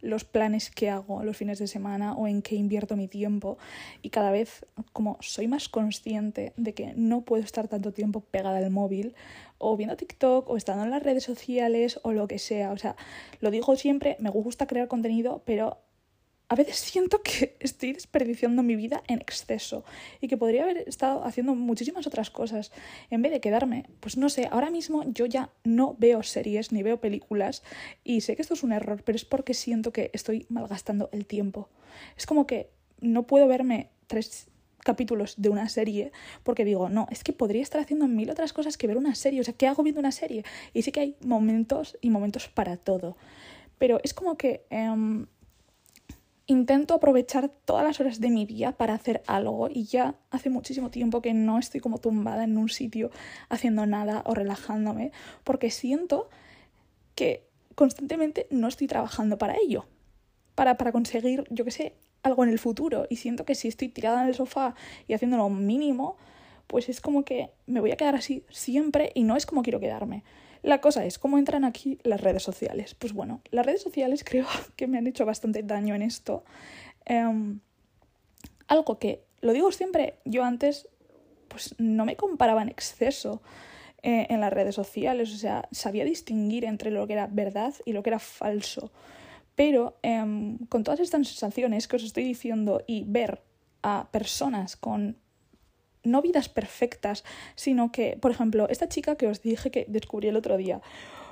los 0.00 0.24
planes 0.24 0.70
que 0.70 0.90
hago 0.90 1.22
los 1.24 1.36
fines 1.36 1.58
de 1.58 1.66
semana 1.66 2.14
o 2.14 2.26
en 2.26 2.42
qué 2.42 2.54
invierto 2.54 2.96
mi 2.96 3.08
tiempo. 3.08 3.58
Y 4.02 4.10
cada 4.10 4.30
vez 4.30 4.66
como 4.92 5.16
soy 5.20 5.48
más 5.48 5.68
consciente 5.68 6.52
de 6.56 6.74
que 6.74 6.92
no 6.96 7.22
puedo 7.22 7.42
estar 7.42 7.68
tanto 7.68 7.92
tiempo 7.92 8.20
pegada 8.20 8.58
al 8.58 8.70
móvil 8.70 9.14
o 9.58 9.76
viendo 9.76 9.96
TikTok 9.96 10.48
o 10.48 10.56
estando 10.56 10.84
en 10.84 10.90
las 10.90 11.02
redes 11.02 11.24
sociales 11.24 12.00
o 12.02 12.12
lo 12.12 12.28
que 12.28 12.38
sea, 12.38 12.70
o 12.70 12.76
sea, 12.76 12.96
lo 13.40 13.50
digo 13.50 13.74
siempre, 13.76 14.16
me 14.20 14.30
gusta 14.30 14.66
crear 14.66 14.88
contenido, 14.88 15.42
pero 15.44 15.78
a 16.48 16.54
veces 16.54 16.76
siento 16.76 17.22
que 17.22 17.56
estoy 17.60 17.92
desperdiciando 17.92 18.62
mi 18.62 18.76
vida 18.76 19.02
en 19.06 19.20
exceso 19.20 19.84
y 20.20 20.28
que 20.28 20.36
podría 20.36 20.64
haber 20.64 20.88
estado 20.88 21.24
haciendo 21.24 21.54
muchísimas 21.54 22.06
otras 22.06 22.30
cosas 22.30 22.72
en 23.10 23.22
vez 23.22 23.32
de 23.32 23.40
quedarme, 23.40 23.86
pues 24.00 24.16
no 24.16 24.28
sé, 24.28 24.48
ahora 24.50 24.70
mismo 24.70 25.04
yo 25.12 25.26
ya 25.26 25.50
no 25.64 25.94
veo 25.98 26.22
series 26.22 26.72
ni 26.72 26.82
veo 26.82 27.00
películas 27.00 27.62
y 28.04 28.22
sé 28.22 28.36
que 28.36 28.42
esto 28.42 28.54
es 28.54 28.62
un 28.62 28.72
error, 28.72 29.02
pero 29.04 29.16
es 29.16 29.24
porque 29.24 29.54
siento 29.54 29.92
que 29.92 30.10
estoy 30.12 30.46
malgastando 30.48 31.08
el 31.12 31.26
tiempo. 31.26 31.68
Es 32.16 32.26
como 32.26 32.46
que 32.46 32.70
no 33.00 33.26
puedo 33.26 33.46
verme 33.46 33.90
tres 34.06 34.48
capítulos 34.84 35.34
de 35.36 35.50
una 35.50 35.68
serie 35.68 36.12
porque 36.44 36.64
digo, 36.64 36.88
no, 36.88 37.06
es 37.10 37.22
que 37.22 37.32
podría 37.32 37.62
estar 37.62 37.80
haciendo 37.80 38.08
mil 38.08 38.30
otras 38.30 38.52
cosas 38.52 38.78
que 38.78 38.86
ver 38.86 38.96
una 38.96 39.14
serie, 39.14 39.40
o 39.40 39.44
sea, 39.44 39.54
¿qué 39.54 39.66
hago 39.66 39.82
viendo 39.82 40.00
una 40.00 40.12
serie? 40.12 40.44
Y 40.72 40.82
sí 40.82 40.92
que 40.92 41.00
hay 41.00 41.16
momentos 41.24 41.98
y 42.00 42.08
momentos 42.08 42.48
para 42.48 42.76
todo, 42.78 43.16
pero 43.76 44.00
es 44.02 44.14
como 44.14 44.36
que... 44.38 44.64
Em, 44.70 45.26
intento 46.48 46.94
aprovechar 46.94 47.50
todas 47.66 47.84
las 47.84 48.00
horas 48.00 48.20
de 48.20 48.30
mi 48.30 48.46
día 48.46 48.72
para 48.72 48.94
hacer 48.94 49.22
algo 49.26 49.68
y 49.70 49.84
ya 49.84 50.14
hace 50.30 50.48
muchísimo 50.48 50.90
tiempo 50.90 51.20
que 51.20 51.34
no 51.34 51.58
estoy 51.58 51.80
como 51.80 51.98
tumbada 51.98 52.44
en 52.44 52.56
un 52.56 52.70
sitio 52.70 53.10
haciendo 53.50 53.84
nada 53.84 54.22
o 54.24 54.34
relajándome 54.34 55.12
porque 55.44 55.70
siento 55.70 56.30
que 57.14 57.46
constantemente 57.74 58.46
no 58.50 58.66
estoy 58.66 58.86
trabajando 58.86 59.36
para 59.36 59.56
ello, 59.56 59.84
para, 60.54 60.78
para 60.78 60.90
conseguir, 60.90 61.44
yo 61.50 61.66
que 61.66 61.70
sé, 61.70 61.94
algo 62.22 62.44
en 62.44 62.50
el 62.50 62.58
futuro 62.58 63.06
y 63.10 63.16
siento 63.16 63.44
que 63.44 63.54
si 63.54 63.68
estoy 63.68 63.90
tirada 63.90 64.22
en 64.22 64.28
el 64.28 64.34
sofá 64.34 64.74
y 65.06 65.12
haciendo 65.12 65.36
lo 65.36 65.50
mínimo, 65.50 66.16
pues 66.66 66.88
es 66.88 67.02
como 67.02 67.24
que 67.24 67.50
me 67.66 67.80
voy 67.80 67.92
a 67.92 67.96
quedar 67.96 68.14
así 68.14 68.42
siempre 68.48 69.12
y 69.14 69.22
no 69.22 69.36
es 69.36 69.44
como 69.44 69.62
quiero 69.62 69.80
quedarme. 69.80 70.24
La 70.62 70.80
cosa 70.80 71.04
es, 71.04 71.18
¿cómo 71.18 71.38
entran 71.38 71.64
aquí 71.64 71.98
las 72.02 72.20
redes 72.20 72.42
sociales? 72.42 72.94
Pues 72.94 73.12
bueno, 73.12 73.40
las 73.50 73.64
redes 73.64 73.82
sociales 73.82 74.24
creo 74.24 74.46
que 74.76 74.86
me 74.86 74.98
han 74.98 75.06
hecho 75.06 75.24
bastante 75.26 75.62
daño 75.62 75.94
en 75.94 76.02
esto. 76.02 76.44
Em, 77.04 77.60
algo 78.66 78.98
que, 78.98 79.24
lo 79.40 79.52
digo 79.52 79.72
siempre, 79.72 80.18
yo 80.24 80.44
antes 80.44 80.88
pues 81.48 81.74
no 81.78 82.04
me 82.04 82.16
comparaba 82.16 82.62
en 82.62 82.68
exceso 82.68 83.42
eh, 84.02 84.26
en 84.28 84.40
las 84.40 84.52
redes 84.52 84.74
sociales, 84.74 85.32
o 85.32 85.36
sea, 85.38 85.68
sabía 85.72 86.04
distinguir 86.04 86.64
entre 86.64 86.90
lo 86.90 87.06
que 87.06 87.14
era 87.14 87.26
verdad 87.26 87.74
y 87.84 87.92
lo 87.92 88.02
que 88.02 88.10
era 88.10 88.18
falso. 88.18 88.92
Pero 89.54 89.98
em, 90.02 90.58
con 90.68 90.84
todas 90.84 91.00
estas 91.00 91.26
sensaciones 91.26 91.88
que 91.88 91.96
os 91.96 92.04
estoy 92.04 92.22
diciendo 92.22 92.82
y 92.86 93.04
ver 93.06 93.42
a 93.82 94.08
personas 94.12 94.76
con 94.76 95.16
no 96.08 96.22
vidas 96.22 96.48
perfectas, 96.48 97.24
sino 97.54 97.92
que, 97.92 98.16
por 98.20 98.30
ejemplo, 98.30 98.68
esta 98.68 98.88
chica 98.88 99.16
que 99.16 99.26
os 99.26 99.42
dije 99.42 99.70
que 99.70 99.86
descubrí 99.88 100.28
el 100.28 100.36
otro 100.36 100.56
día, 100.56 100.80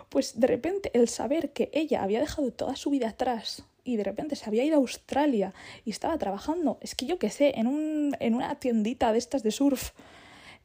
pues 0.08 0.38
de 0.38 0.46
repente 0.46 0.90
el 0.94 1.08
saber 1.08 1.52
que 1.52 1.70
ella 1.72 2.02
había 2.02 2.20
dejado 2.20 2.52
toda 2.52 2.76
su 2.76 2.90
vida 2.90 3.08
atrás 3.08 3.64
y 3.84 3.96
de 3.96 4.04
repente 4.04 4.36
se 4.36 4.46
había 4.46 4.64
ido 4.64 4.76
a 4.76 4.78
Australia 4.78 5.54
y 5.84 5.90
estaba 5.90 6.18
trabajando, 6.18 6.78
es 6.80 6.94
que 6.94 7.06
yo 7.06 7.18
qué 7.18 7.30
sé, 7.30 7.52
en, 7.56 7.66
un, 7.66 8.16
en 8.20 8.34
una 8.34 8.54
tiendita 8.56 9.12
de 9.12 9.18
estas 9.18 9.42
de 9.42 9.52
surf, 9.52 9.92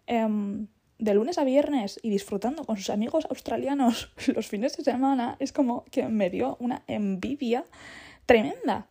em, 0.07 0.67
de 0.97 1.13
lunes 1.13 1.37
a 1.37 1.43
viernes 1.43 1.99
y 2.03 2.09
disfrutando 2.09 2.63
con 2.63 2.77
sus 2.77 2.89
amigos 2.89 3.25
australianos 3.29 4.11
los 4.35 4.47
fines 4.47 4.75
de 4.77 4.83
semana, 4.83 5.37
es 5.39 5.51
como 5.51 5.85
que 5.85 6.07
me 6.07 6.29
dio 6.29 6.57
una 6.59 6.83
envidia 6.87 7.65
tremenda. 8.25 8.87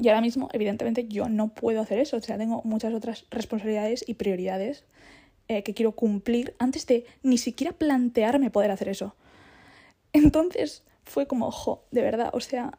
Y 0.00 0.08
ahora 0.08 0.22
mismo, 0.22 0.48
evidentemente, 0.52 1.06
yo 1.08 1.28
no 1.28 1.48
puedo 1.48 1.80
hacer 1.82 1.98
eso. 1.98 2.16
O 2.16 2.20
sea, 2.20 2.38
tengo 2.38 2.62
muchas 2.64 2.94
otras 2.94 3.26
responsabilidades 3.30 4.02
y 4.06 4.14
prioridades 4.14 4.84
eh, 5.48 5.62
que 5.62 5.74
quiero 5.74 5.92
cumplir 5.92 6.54
antes 6.58 6.86
de 6.86 7.04
ni 7.22 7.36
siquiera 7.36 7.72
plantearme 7.72 8.50
poder 8.50 8.70
hacer 8.70 8.88
eso. 8.88 9.14
Entonces 10.12 10.84
fue 11.04 11.26
como, 11.26 11.48
ojo, 11.48 11.84
de 11.90 12.02
verdad, 12.02 12.30
o 12.32 12.40
sea, 12.40 12.78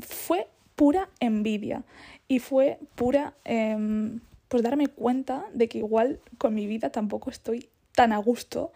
fue 0.00 0.48
pura 0.74 1.08
envidia 1.20 1.84
y 2.26 2.40
fue 2.40 2.78
pura, 2.96 3.34
em, 3.44 4.20
pues 4.48 4.62
darme 4.62 4.88
cuenta 4.88 5.46
de 5.52 5.68
que 5.68 5.78
igual 5.78 6.20
con 6.38 6.54
mi 6.54 6.66
vida 6.66 6.90
tampoco 6.90 7.30
estoy 7.30 7.68
tan 7.94 8.12
a 8.12 8.18
gusto 8.18 8.72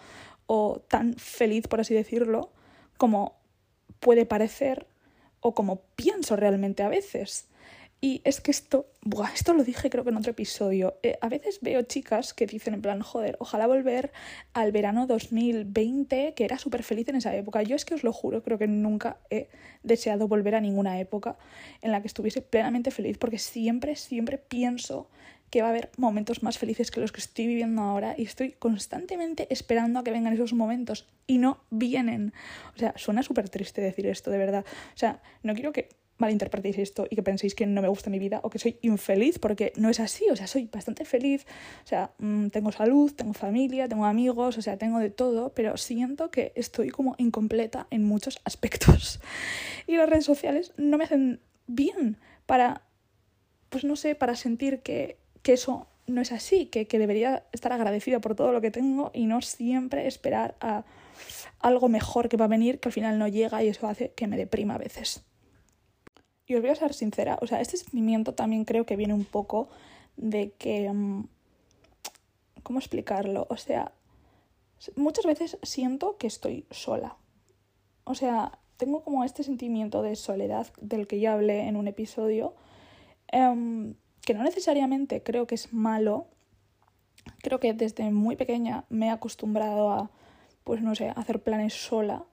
o 0.47 0.81
tan 0.87 1.15
feliz, 1.15 1.67
por 1.67 1.81
así 1.81 1.95
decirlo, 1.95 2.50
como 2.99 3.37
puede 4.00 4.27
parecer 4.27 4.87
o 5.40 5.54
como 5.54 5.83
pienso 5.97 6.37
realmente 6.37 6.83
a 6.83 6.88
veces. 6.88 7.49
Y 8.00 8.21
es 8.25 8.40
que 8.40 8.52
esto, 8.52 8.87
buah, 9.02 9.33
esto 9.35 9.54
lo 9.54 9.64
dije 9.64 9.90
creo 9.90 10.04
que 10.04 10.11
en 10.11 10.16
otro 10.16 10.30
episodio. 10.30 10.99
Eh, 11.02 11.18
a 11.21 11.28
veces 11.28 11.59
veo 11.62 11.83
chicas 11.83 12.33
que 12.33 12.47
dicen 12.47 12.75
en 12.75 12.83
plan, 12.83 13.00
joder, 13.00 13.37
ojalá 13.40 13.66
volver 13.66 14.12
al 14.52 14.71
verano 14.71 15.09
2020, 15.09 16.35
que 16.35 16.45
era 16.45 16.59
súper 16.59 16.85
feliz 16.85 17.09
en 17.09 17.16
esa 17.16 17.35
época. 17.35 17.62
Yo 17.64 17.75
es 17.75 17.85
que 17.85 17.95
os 17.95 18.04
lo 18.04 18.12
juro, 18.12 18.45
creo 18.45 18.57
que 18.57 18.68
nunca 18.68 19.18
he 19.30 19.49
deseado 19.83 20.28
volver 20.28 20.54
a 20.54 20.61
ninguna 20.61 21.00
época 21.00 21.38
en 21.83 21.90
la 21.90 22.00
que 22.00 22.07
estuviese 22.07 22.40
plenamente 22.40 22.92
feliz, 22.92 23.18
porque 23.18 23.38
siempre, 23.38 23.97
siempre 23.97 24.38
pienso 24.38 25.09
que 25.50 25.62
va 25.62 25.69
a 25.69 25.71
haber 25.71 25.90
momentos 25.97 26.43
más 26.43 26.59
felices 26.59 26.90
que 26.90 27.00
los 27.00 27.12
que 27.12 27.21
estoy 27.21 27.47
viviendo 27.47 27.83
ahora 27.83 28.14
y 28.17 28.23
estoy 28.23 28.52
constantemente 28.52 29.47
esperando 29.50 29.99
a 29.99 30.05
que 30.05 30.11
vengan 30.11 30.33
esos 30.33 30.52
momentos 30.52 31.07
y 31.26 31.38
no 31.38 31.64
vienen. 31.71 32.33
O 32.75 32.78
sea, 32.78 32.95
suena 32.97 33.23
súper 33.23 33.49
triste 33.49 33.81
decir 33.81 34.07
esto, 34.07 34.31
de 34.31 34.38
verdad. 34.38 34.64
O 34.95 34.99
sea, 34.99 35.23
no 35.43 35.55
quiero 35.55 35.73
que 35.73 35.88
malinterpretéis 36.19 36.78
esto 36.78 37.07
y 37.09 37.17
que 37.17 37.23
penséis 37.23 37.55
que 37.55 37.67
no 37.67 37.81
me 37.81 37.88
gusta 37.88 38.11
mi 38.11 38.19
vida 38.19 38.40
o 38.43 38.50
que 38.50 38.59
soy 38.59 38.78
infeliz, 38.83 39.38
porque 39.38 39.73
no 39.76 39.88
es 39.88 40.00
así, 40.00 40.28
o 40.31 40.37
sea, 40.37 40.47
soy 40.47 40.69
bastante 40.71 41.05
feliz, 41.05 41.47
o 41.85 41.87
sea, 41.87 42.12
mm, 42.19 42.49
tengo 42.49 42.73
salud, 42.73 43.12
tengo 43.12 43.33
familia, 43.33 43.88
tengo 43.88 44.05
amigos, 44.05 44.59
o 44.59 44.62
sea, 44.62 44.76
tengo 44.76 44.99
de 44.99 45.11
todo, 45.11 45.55
pero 45.55 45.76
siento 45.76 46.31
que 46.31 46.52
estoy 46.57 46.90
como 46.90 47.14
incompleta 47.19 47.87
en 47.90 48.05
muchos 48.05 48.40
aspectos. 48.45 49.21
Y 49.87 49.97
las 49.97 50.09
redes 50.09 50.25
sociales 50.25 50.73
no 50.76 50.99
me 50.99 51.05
hacen 51.05 51.40
bien 51.67 52.19
para, 52.47 52.83
pues 53.69 53.85
no 53.85 53.97
sé, 53.97 54.14
para 54.14 54.35
sentir 54.35 54.81
que 54.81 55.19
que 55.42 55.52
eso 55.52 55.87
no 56.07 56.21
es 56.21 56.33
así, 56.33 56.66
que, 56.66 56.87
debería 56.87 57.45
estar 57.52 57.73
agradecida 57.73 58.21
por 58.21 58.35
todo 58.35 58.52
lo 58.52 58.61
que 58.61 58.71
tengo 58.71 59.11
y 59.12 59.26
no 59.26 59.42
siempre 59.42 60.07
esperar 60.07 60.57
a 60.61 60.85
algo 61.61 61.88
mejor 61.88 62.28
que 62.28 62.37
va 62.37 62.47
a 62.47 62.49
venir 62.49 62.80
que 62.80 62.88
al 62.88 62.92
final 62.92 63.18
no 63.18 63.28
llega 63.28 63.62
y 63.62 63.68
eso 63.68 63.88
hace 63.88 64.12
que 64.12 64.26
me 64.26 64.37
deprima 64.37 64.75
a 64.75 64.78
veces. 64.78 65.23
Y 66.47 66.54
os 66.54 66.62
voy 66.62 66.71
a 66.71 66.75
ser 66.75 66.95
sincera, 66.95 67.38
o 67.42 67.47
sea, 67.47 67.61
este 67.61 67.76
sentimiento 67.76 68.35
también 68.35 68.64
creo 68.64 68.87
que 68.87 68.97
viene 68.97 69.14
un 69.14 69.25
poco 69.25 69.68
de 70.16 70.52
que... 70.59 70.90
Mm, 70.90 71.25
¿Cómo 72.62 72.80
explicarlo? 72.80 73.47
O 73.49 73.57
sea, 73.57 73.92
muchas 74.97 75.25
veces 75.25 75.59
siento 75.62 76.18
que 76.18 76.26
estoy 76.26 76.66
sola. 76.71 77.16
O 78.04 78.14
sea, 78.14 78.59
tengo 78.76 79.02
como 79.02 79.25
este 79.25 79.42
sentimiento 79.42 80.02
de 80.02 80.16
soledad 80.16 80.66
del 80.80 81.07
que 81.07 81.21
ya 81.21 81.35
hablé 81.35 81.66
en 81.66 81.76
un 81.76 81.88
episodio. 81.88 82.54
Em, 83.28 83.95
que 84.28 84.35
no 84.35 84.42
necesariamente 84.42 85.23
creo 85.23 85.47
que 85.47 85.54
es 85.54 85.73
malo, 85.73 86.26
creo 87.38 87.61
que 87.61 87.73
desde 87.73 88.11
muy 88.11 88.37
pequeña 88.37 88.85
me 88.90 89.06
he 89.06 89.11
acostumbrado 89.11 89.90
a, 89.90 90.11
pues 90.64 90.82
no 90.82 90.94
sé, 90.94 91.14
hacer 91.16 91.42
planes 91.42 91.73
sola, 91.73 92.26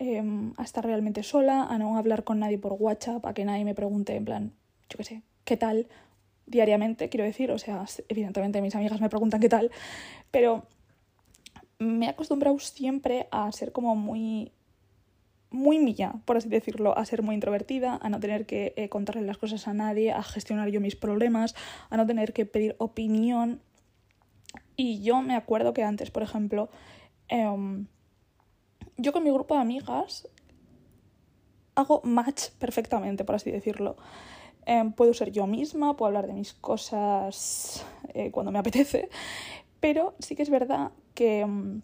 em, 0.00 0.52
a 0.56 0.64
estar 0.64 0.84
realmente 0.84 1.22
sola, 1.22 1.62
a 1.62 1.78
no 1.78 1.96
hablar 1.96 2.24
con 2.24 2.40
nadie 2.40 2.58
por 2.58 2.72
WhatsApp, 2.72 3.24
a 3.24 3.34
que 3.34 3.44
nadie 3.44 3.64
me 3.64 3.72
pregunte 3.72 4.16
en 4.16 4.24
plan, 4.24 4.52
yo 4.90 4.96
qué 4.96 5.04
sé, 5.04 5.22
¿qué 5.44 5.56
tal? 5.56 5.86
diariamente, 6.44 7.08
quiero 7.08 7.24
decir, 7.24 7.52
o 7.52 7.58
sea, 7.58 7.84
evidentemente 8.08 8.60
mis 8.60 8.74
amigas 8.74 9.00
me 9.00 9.08
preguntan 9.08 9.40
qué 9.40 9.48
tal, 9.48 9.70
pero 10.32 10.66
me 11.78 12.06
he 12.06 12.08
acostumbrado 12.08 12.58
siempre 12.58 13.28
a 13.30 13.52
ser 13.52 13.70
como 13.70 13.94
muy 13.94 14.50
muy 15.52 15.78
mía, 15.78 16.14
por 16.24 16.36
así 16.36 16.48
decirlo, 16.48 16.96
a 16.96 17.04
ser 17.04 17.22
muy 17.22 17.34
introvertida, 17.34 17.98
a 18.02 18.08
no 18.08 18.20
tener 18.20 18.46
que 18.46 18.72
eh, 18.76 18.88
contarle 18.88 19.22
las 19.22 19.38
cosas 19.38 19.68
a 19.68 19.74
nadie, 19.74 20.12
a 20.12 20.22
gestionar 20.22 20.68
yo 20.68 20.80
mis 20.80 20.96
problemas, 20.96 21.54
a 21.90 21.96
no 21.96 22.06
tener 22.06 22.32
que 22.32 22.46
pedir 22.46 22.74
opinión. 22.78 23.60
Y 24.76 25.02
yo 25.02 25.22
me 25.22 25.36
acuerdo 25.36 25.72
que 25.72 25.84
antes, 25.84 26.10
por 26.10 26.22
ejemplo, 26.22 26.68
em, 27.28 27.86
yo 28.96 29.12
con 29.12 29.24
mi 29.24 29.30
grupo 29.30 29.54
de 29.54 29.60
amigas 29.60 30.28
hago 31.74 32.00
match 32.04 32.50
perfectamente, 32.58 33.24
por 33.24 33.34
así 33.34 33.50
decirlo. 33.50 33.96
Em, 34.64 34.92
puedo 34.92 35.12
ser 35.12 35.32
yo 35.32 35.46
misma, 35.46 35.96
puedo 35.96 36.08
hablar 36.08 36.26
de 36.26 36.34
mis 36.34 36.52
cosas 36.52 37.84
eh, 38.14 38.30
cuando 38.30 38.52
me 38.52 38.58
apetece, 38.58 39.08
pero 39.80 40.14
sí 40.20 40.36
que 40.36 40.42
es 40.42 40.50
verdad 40.50 40.92
que 41.14 41.40
em, 41.40 41.82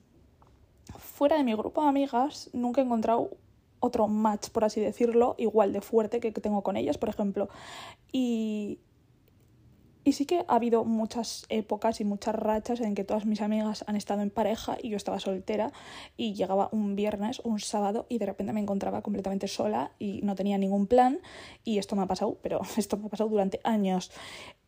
fuera 0.96 1.36
de 1.36 1.44
mi 1.44 1.54
grupo 1.54 1.82
de 1.82 1.88
amigas 1.88 2.50
nunca 2.52 2.80
he 2.80 2.84
encontrado 2.84 3.30
otro 3.80 4.08
match, 4.08 4.50
por 4.50 4.64
así 4.64 4.80
decirlo, 4.80 5.34
igual 5.38 5.72
de 5.72 5.80
fuerte 5.80 6.20
que 6.20 6.32
tengo 6.32 6.62
con 6.62 6.76
ellas, 6.76 6.98
por 6.98 7.08
ejemplo. 7.08 7.48
Y, 8.12 8.78
y 10.08 10.12
sí 10.14 10.24
que 10.24 10.44
ha 10.48 10.54
habido 10.54 10.86
muchas 10.86 11.44
épocas 11.50 12.00
y 12.00 12.04
muchas 12.04 12.34
rachas 12.34 12.80
en 12.80 12.94
que 12.94 13.04
todas 13.04 13.26
mis 13.26 13.42
amigas 13.42 13.84
han 13.86 13.94
estado 13.94 14.22
en 14.22 14.30
pareja 14.30 14.78
y 14.82 14.88
yo 14.88 14.96
estaba 14.96 15.20
soltera 15.20 15.70
y 16.16 16.32
llegaba 16.32 16.70
un 16.72 16.96
viernes 16.96 17.40
un 17.44 17.60
sábado 17.60 18.06
y 18.08 18.16
de 18.16 18.24
repente 18.24 18.54
me 18.54 18.60
encontraba 18.60 19.02
completamente 19.02 19.48
sola 19.48 19.92
y 19.98 20.22
no 20.22 20.34
tenía 20.34 20.56
ningún 20.56 20.86
plan 20.86 21.20
y 21.62 21.76
esto 21.76 21.94
me 21.94 22.02
ha 22.02 22.06
pasado, 22.06 22.38
pero 22.42 22.60
esto 22.78 22.96
me 22.96 23.06
ha 23.06 23.10
pasado 23.10 23.28
durante 23.28 23.60
años 23.64 24.10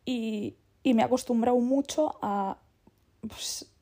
y, 0.05 0.57
y 0.83 0.93
me 0.93 1.01
he 1.01 1.05
acostumbrado 1.07 1.59
mucho 1.59 2.19
a 2.21 2.59
pues, 3.27 3.73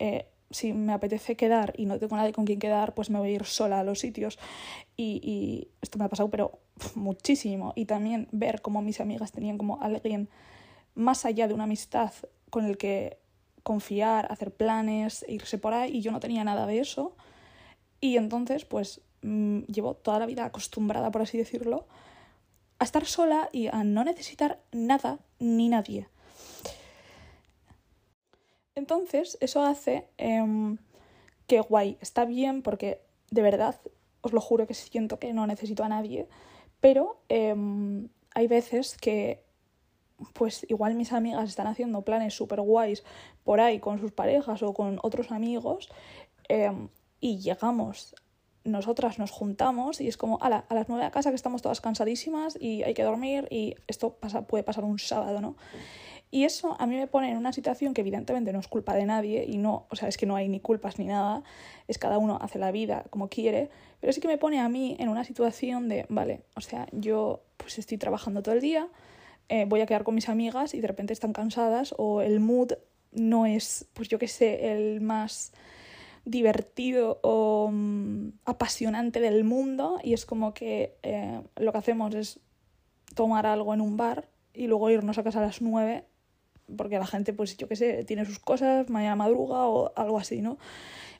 eh, 0.00 0.26
si 0.50 0.72
me 0.72 0.92
apetece 0.92 1.36
quedar 1.36 1.72
y 1.76 1.86
no 1.86 1.98
tengo 1.98 2.16
nadie 2.16 2.32
con 2.32 2.44
quien 2.44 2.58
quedar, 2.58 2.94
pues 2.94 3.08
me 3.08 3.18
voy 3.18 3.28
a 3.28 3.32
ir 3.32 3.44
sola 3.44 3.80
a 3.80 3.84
los 3.84 4.00
sitios. 4.00 4.38
Y, 4.96 5.68
esto 5.80 5.98
me 5.98 6.04
ha 6.04 6.08
pasado, 6.08 6.30
pero 6.30 6.60
muchísimo. 6.94 7.72
Y 7.76 7.86
también 7.86 8.28
ver 8.32 8.60
cómo 8.60 8.82
mis 8.82 9.00
amigas 9.00 9.32
tenían 9.32 9.58
como 9.58 9.80
alguien 9.80 10.28
más 10.94 11.24
allá 11.24 11.46
de 11.46 11.54
una 11.54 11.64
amistad 11.64 12.12
con 12.50 12.64
el 12.64 12.76
que 12.76 13.18
confiar, 13.62 14.26
hacer 14.30 14.52
planes, 14.52 15.24
irse 15.28 15.58
por 15.58 15.72
ahí, 15.72 15.98
y 15.98 16.00
yo 16.00 16.10
no 16.10 16.20
tenía 16.20 16.42
nada 16.42 16.66
de 16.66 16.80
eso. 16.80 17.16
Y 18.00 18.16
entonces, 18.16 18.64
pues 18.64 19.02
mm, 19.22 19.60
llevo 19.62 19.94
toda 19.94 20.18
la 20.18 20.26
vida 20.26 20.44
acostumbrada, 20.44 21.10
por 21.10 21.22
así 21.22 21.38
decirlo, 21.38 21.86
a 22.78 22.84
estar 22.84 23.04
sola 23.04 23.48
y 23.52 23.68
a 23.68 23.84
no 23.84 24.02
necesitar 24.02 24.60
nada 24.72 25.20
ni 25.38 25.68
nadie. 25.68 26.08
Entonces, 28.80 29.38
eso 29.40 29.62
hace 29.62 30.08
em, 30.16 30.78
que 31.46 31.60
guay, 31.60 31.96
está 32.00 32.24
bien 32.24 32.62
porque 32.62 33.02
de 33.30 33.42
verdad, 33.42 33.80
os 34.20 34.32
lo 34.32 34.40
juro 34.40 34.66
que 34.66 34.74
siento 34.74 35.18
que 35.18 35.32
no 35.32 35.46
necesito 35.46 35.84
a 35.84 35.88
nadie, 35.88 36.26
pero 36.80 37.20
em, 37.28 38.08
hay 38.34 38.46
veces 38.48 38.96
que 38.96 39.42
pues 40.34 40.66
igual 40.68 40.94
mis 40.94 41.12
amigas 41.12 41.48
están 41.48 41.66
haciendo 41.66 42.02
planes 42.02 42.34
súper 42.34 42.60
guays 42.60 43.04
por 43.42 43.60
ahí 43.60 43.80
con 43.80 43.98
sus 43.98 44.12
parejas 44.12 44.62
o 44.62 44.74
con 44.74 44.98
otros 45.02 45.30
amigos 45.30 45.88
em, 46.48 46.88
y 47.20 47.38
llegamos, 47.38 48.14
nosotras 48.64 49.18
nos 49.18 49.30
juntamos 49.30 50.00
y 50.00 50.08
es 50.08 50.16
como, 50.16 50.38
a 50.42 50.50
las 50.50 50.88
nueve 50.88 51.04
a 51.04 51.10
casa 51.10 51.30
que 51.30 51.36
estamos 51.36 51.62
todas 51.62 51.80
cansadísimas 51.80 52.58
y 52.60 52.82
hay 52.82 52.92
que 52.92 53.02
dormir 53.02 53.46
y 53.50 53.76
esto 53.86 54.18
puede 54.48 54.64
pasar 54.64 54.84
un 54.84 54.98
sábado, 54.98 55.40
¿no? 55.40 55.56
Y 56.32 56.44
eso 56.44 56.76
a 56.78 56.86
mí 56.86 56.96
me 56.96 57.08
pone 57.08 57.30
en 57.30 57.36
una 57.36 57.52
situación 57.52 57.92
que 57.92 58.02
evidentemente 58.02 58.52
no 58.52 58.60
es 58.60 58.68
culpa 58.68 58.94
de 58.94 59.04
nadie 59.04 59.44
y 59.48 59.58
no, 59.58 59.86
o 59.90 59.96
sea, 59.96 60.08
es 60.08 60.16
que 60.16 60.26
no 60.26 60.36
hay 60.36 60.48
ni 60.48 60.60
culpas 60.60 60.98
ni 60.98 61.06
nada, 61.06 61.42
es 61.88 61.98
cada 61.98 62.18
uno 62.18 62.38
hace 62.40 62.60
la 62.60 62.70
vida 62.70 63.04
como 63.10 63.28
quiere, 63.28 63.68
pero 64.00 64.12
sí 64.12 64.20
que 64.20 64.28
me 64.28 64.38
pone 64.38 64.60
a 64.60 64.68
mí 64.68 64.96
en 65.00 65.08
una 65.08 65.24
situación 65.24 65.88
de, 65.88 66.06
vale, 66.08 66.42
o 66.54 66.60
sea, 66.60 66.86
yo 66.92 67.42
pues 67.56 67.78
estoy 67.78 67.98
trabajando 67.98 68.42
todo 68.42 68.54
el 68.54 68.60
día, 68.60 68.88
eh, 69.48 69.64
voy 69.64 69.80
a 69.80 69.86
quedar 69.86 70.04
con 70.04 70.14
mis 70.14 70.28
amigas 70.28 70.72
y 70.74 70.80
de 70.80 70.86
repente 70.86 71.12
están 71.12 71.32
cansadas 71.32 71.94
o 71.98 72.22
el 72.22 72.38
mood 72.38 72.74
no 73.10 73.46
es, 73.46 73.88
pues 73.92 74.08
yo 74.08 74.20
qué 74.20 74.28
sé, 74.28 74.72
el 74.72 75.00
más 75.00 75.52
divertido 76.24 77.18
o 77.22 77.70
mm, 77.72 78.28
apasionante 78.44 79.20
del 79.20 79.42
mundo 79.42 79.98
y 80.04 80.12
es 80.12 80.26
como 80.26 80.54
que 80.54 80.96
eh, 81.02 81.42
lo 81.56 81.72
que 81.72 81.78
hacemos 81.78 82.14
es 82.14 82.38
tomar 83.16 83.46
algo 83.46 83.74
en 83.74 83.80
un 83.80 83.96
bar 83.96 84.28
y 84.54 84.68
luego 84.68 84.90
irnos 84.90 85.18
a 85.18 85.24
casa 85.24 85.40
a 85.40 85.46
las 85.46 85.60
nueve 85.60 86.04
porque 86.76 86.98
la 86.98 87.06
gente, 87.06 87.32
pues 87.32 87.56
yo 87.56 87.68
qué 87.68 87.76
sé, 87.76 88.04
tiene 88.04 88.24
sus 88.24 88.38
cosas, 88.38 88.88
mañana 88.90 89.16
madruga 89.16 89.66
o 89.66 89.92
algo 89.96 90.18
así, 90.18 90.40
¿no? 90.42 90.58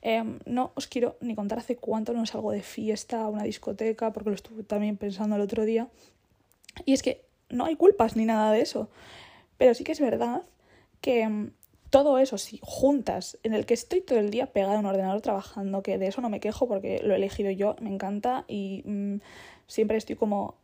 Em, 0.03 0.39
no 0.47 0.73
os 0.75 0.87
quiero 0.87 1.17
ni 1.21 1.35
contar 1.35 1.59
hace 1.59 1.77
cuánto 1.77 2.13
no 2.13 2.25
salgo 2.27 2.53
de 2.53 2.63
fiesta 2.63 3.23
a 3.23 3.29
una 3.29 3.43
discoteca, 3.43 4.13
porque 4.13 4.31
lo 4.31 4.37
estuve 4.37 4.63
también 4.63 4.97
pensando 4.97 5.37
el 5.37 5.43
otro 5.43 5.65
día. 5.65 5.89
Y 6.85 6.95
es 6.95 7.03
que 7.03 7.25
no 7.51 7.67
hay 7.67 7.77
culpas 7.77 8.17
ni 8.17 8.25
nada 8.25 8.53
de 8.53 8.61
eso. 8.63 8.89
Pero 9.59 9.75
sí 9.75 9.85
que 9.85 9.93
es 9.93 10.01
verdad 10.01 10.43
que 11.01 11.23
em, 11.23 11.53
todo 11.91 12.19
eso, 12.19 12.39
si 12.39 12.61
juntas, 12.63 13.39
en 13.43 13.53
el 13.53 13.67
que 13.67 13.75
estoy 13.75 14.01
todo 14.01 14.19
el 14.19 14.31
día 14.31 14.53
pegado 14.53 14.77
a 14.77 14.79
un 14.79 14.87
ordenador 14.87 15.21
trabajando, 15.21 15.83
que 15.83 15.99
de 15.99 16.07
eso 16.07 16.21
no 16.21 16.31
me 16.31 16.41
quejo 16.41 16.69
porque 16.69 17.01
lo 17.03 17.15
he 17.15 17.17
elegido 17.17 17.51
yo, 17.51 17.77
me 17.81 17.93
encanta 17.93 18.45
y 18.49 18.83
mm, 18.87 19.17
siempre 19.67 19.97
estoy 19.99 20.17
como 20.17 20.57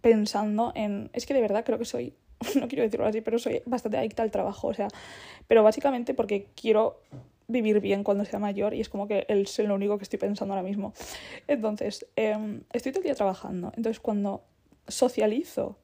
pensando 0.00 0.72
en... 0.74 1.10
Es 1.12 1.24
que 1.26 1.34
de 1.34 1.40
verdad 1.40 1.64
creo 1.64 1.78
que 1.78 1.84
soy 1.84 2.14
no 2.60 2.68
quiero 2.68 2.84
decirlo 2.84 3.06
así, 3.06 3.20
pero 3.20 3.38
soy 3.38 3.62
bastante 3.66 3.98
adicta 3.98 4.22
al 4.22 4.30
trabajo, 4.30 4.68
o 4.68 4.74
sea, 4.74 4.88
pero 5.46 5.62
básicamente 5.62 6.14
porque 6.14 6.48
quiero 6.54 7.00
vivir 7.48 7.80
bien 7.80 8.04
cuando 8.04 8.24
sea 8.24 8.38
mayor 8.38 8.74
y 8.74 8.80
es 8.80 8.88
como 8.88 9.08
que 9.08 9.26
es 9.28 9.58
lo 9.58 9.74
único 9.74 9.98
que 9.98 10.04
estoy 10.04 10.18
pensando 10.18 10.54
ahora 10.54 10.66
mismo. 10.66 10.92
Entonces, 11.48 12.06
em, 12.16 12.62
estoy 12.72 12.92
todo 12.92 13.00
el 13.00 13.04
día 13.04 13.14
trabajando, 13.14 13.72
entonces 13.76 14.00
cuando 14.00 14.44
socializo 14.86 15.76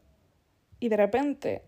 y 0.80 0.88
de 0.88 0.96
repente 0.96 1.62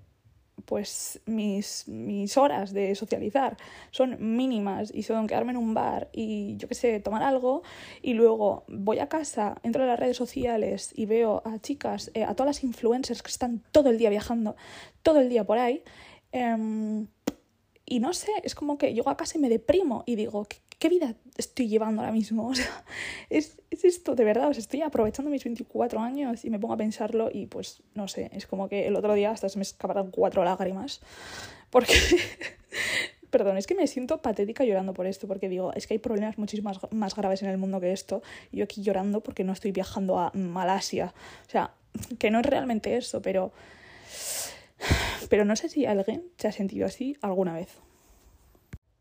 pues 0.68 1.18
mis, 1.24 1.88
mis 1.88 2.36
horas 2.36 2.74
de 2.74 2.94
socializar 2.94 3.56
son 3.90 4.36
mínimas 4.36 4.92
y 4.94 5.02
son 5.02 5.26
quedarme 5.26 5.52
en 5.52 5.56
un 5.56 5.72
bar 5.72 6.10
y 6.12 6.58
yo 6.58 6.68
qué 6.68 6.74
sé, 6.74 7.00
tomar 7.00 7.22
algo 7.22 7.62
y 8.02 8.12
luego 8.12 8.64
voy 8.68 8.98
a 8.98 9.08
casa, 9.08 9.56
entro 9.62 9.84
a 9.84 9.86
las 9.86 9.98
redes 9.98 10.18
sociales 10.18 10.92
y 10.94 11.06
veo 11.06 11.40
a 11.46 11.58
chicas, 11.58 12.10
eh, 12.12 12.22
a 12.22 12.34
todas 12.34 12.56
las 12.56 12.64
influencers 12.64 13.22
que 13.22 13.30
están 13.30 13.64
todo 13.72 13.88
el 13.88 13.96
día 13.96 14.10
viajando, 14.10 14.56
todo 15.02 15.20
el 15.20 15.30
día 15.30 15.42
por 15.44 15.56
ahí. 15.56 15.82
Em, 16.32 17.06
y 17.86 18.00
no 18.00 18.12
sé, 18.12 18.32
es 18.44 18.54
como 18.54 18.76
que 18.76 18.92
llego 18.92 19.08
a 19.08 19.16
casa 19.16 19.38
y 19.38 19.40
me 19.40 19.48
deprimo 19.48 20.02
y 20.04 20.16
digo, 20.16 20.46
¿qué, 20.78 20.88
vida 20.88 21.14
estoy 21.36 21.68
llevando 21.68 22.02
ahora 22.02 22.12
mismo? 22.12 22.52
Es, 23.30 23.60
es 23.70 23.84
esto, 23.84 24.14
de 24.14 24.24
verdad, 24.24 24.48
o 24.48 24.54
sea, 24.54 24.60
estoy 24.60 24.82
aprovechando 24.82 25.30
mis 25.30 25.44
24 25.44 26.00
años 26.00 26.44
y 26.44 26.50
me 26.50 26.58
pongo 26.58 26.74
a 26.74 26.76
pensarlo 26.76 27.28
y 27.32 27.46
pues, 27.46 27.82
no 27.94 28.08
sé, 28.08 28.30
es 28.32 28.46
como 28.46 28.68
que 28.68 28.86
el 28.86 28.96
otro 28.96 29.14
día 29.14 29.30
hasta 29.30 29.48
se 29.48 29.58
me 29.58 29.62
escaparon 29.62 30.10
cuatro 30.10 30.44
lágrimas. 30.44 31.00
Porque, 31.70 31.94
perdón, 33.30 33.58
es 33.58 33.66
que 33.66 33.74
me 33.74 33.86
siento 33.86 34.22
patética 34.22 34.64
llorando 34.64 34.94
por 34.94 35.06
esto, 35.06 35.28
porque 35.28 35.48
digo, 35.48 35.72
es 35.74 35.86
que 35.86 35.94
hay 35.94 35.98
problemas 35.98 36.38
muchísimo 36.38 36.70
más 36.90 37.14
graves 37.14 37.42
en 37.42 37.50
el 37.50 37.58
mundo 37.58 37.80
que 37.80 37.92
esto. 37.92 38.22
Y 38.50 38.58
yo 38.58 38.64
aquí 38.64 38.82
llorando 38.82 39.20
porque 39.20 39.44
no 39.44 39.52
estoy 39.52 39.72
viajando 39.72 40.18
a 40.18 40.32
Malasia. 40.32 41.12
O 41.46 41.50
sea, 41.50 41.74
que 42.18 42.30
no 42.30 42.40
es 42.40 42.46
realmente 42.46 42.96
eso, 42.96 43.20
pero 43.20 43.52
pero 45.28 45.44
no 45.44 45.56
sé 45.56 45.68
si 45.68 45.86
alguien 45.86 46.24
se 46.36 46.48
ha 46.48 46.52
sentido 46.52 46.86
así 46.86 47.16
alguna 47.20 47.54
vez. 47.54 47.68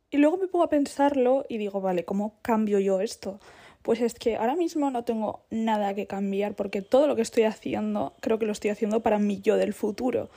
Y 0.09 0.17
luego 0.17 0.37
me 0.37 0.47
pongo 0.47 0.63
a 0.63 0.69
pensarlo 0.69 1.45
y 1.49 1.57
digo, 1.57 1.81
vale, 1.81 2.05
¿cómo 2.05 2.35
cambio 2.41 2.79
yo 2.79 3.01
esto? 3.01 3.39
Pues 3.81 4.01
es 4.01 4.13
que 4.13 4.37
ahora 4.37 4.55
mismo 4.55 4.89
no 4.89 5.03
tengo 5.03 5.41
nada 5.49 5.93
que 5.93 6.07
cambiar 6.07 6.55
porque 6.55 6.81
todo 6.81 7.07
lo 7.07 7.15
que 7.15 7.21
estoy 7.21 7.43
haciendo 7.43 8.13
creo 8.21 8.39
que 8.39 8.45
lo 8.45 8.51
estoy 8.51 8.71
haciendo 8.71 9.01
para 9.01 9.19
mí 9.19 9.41
yo 9.41 9.57
del 9.57 9.73
futuro. 9.73 10.29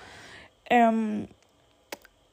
Em, 0.69 1.27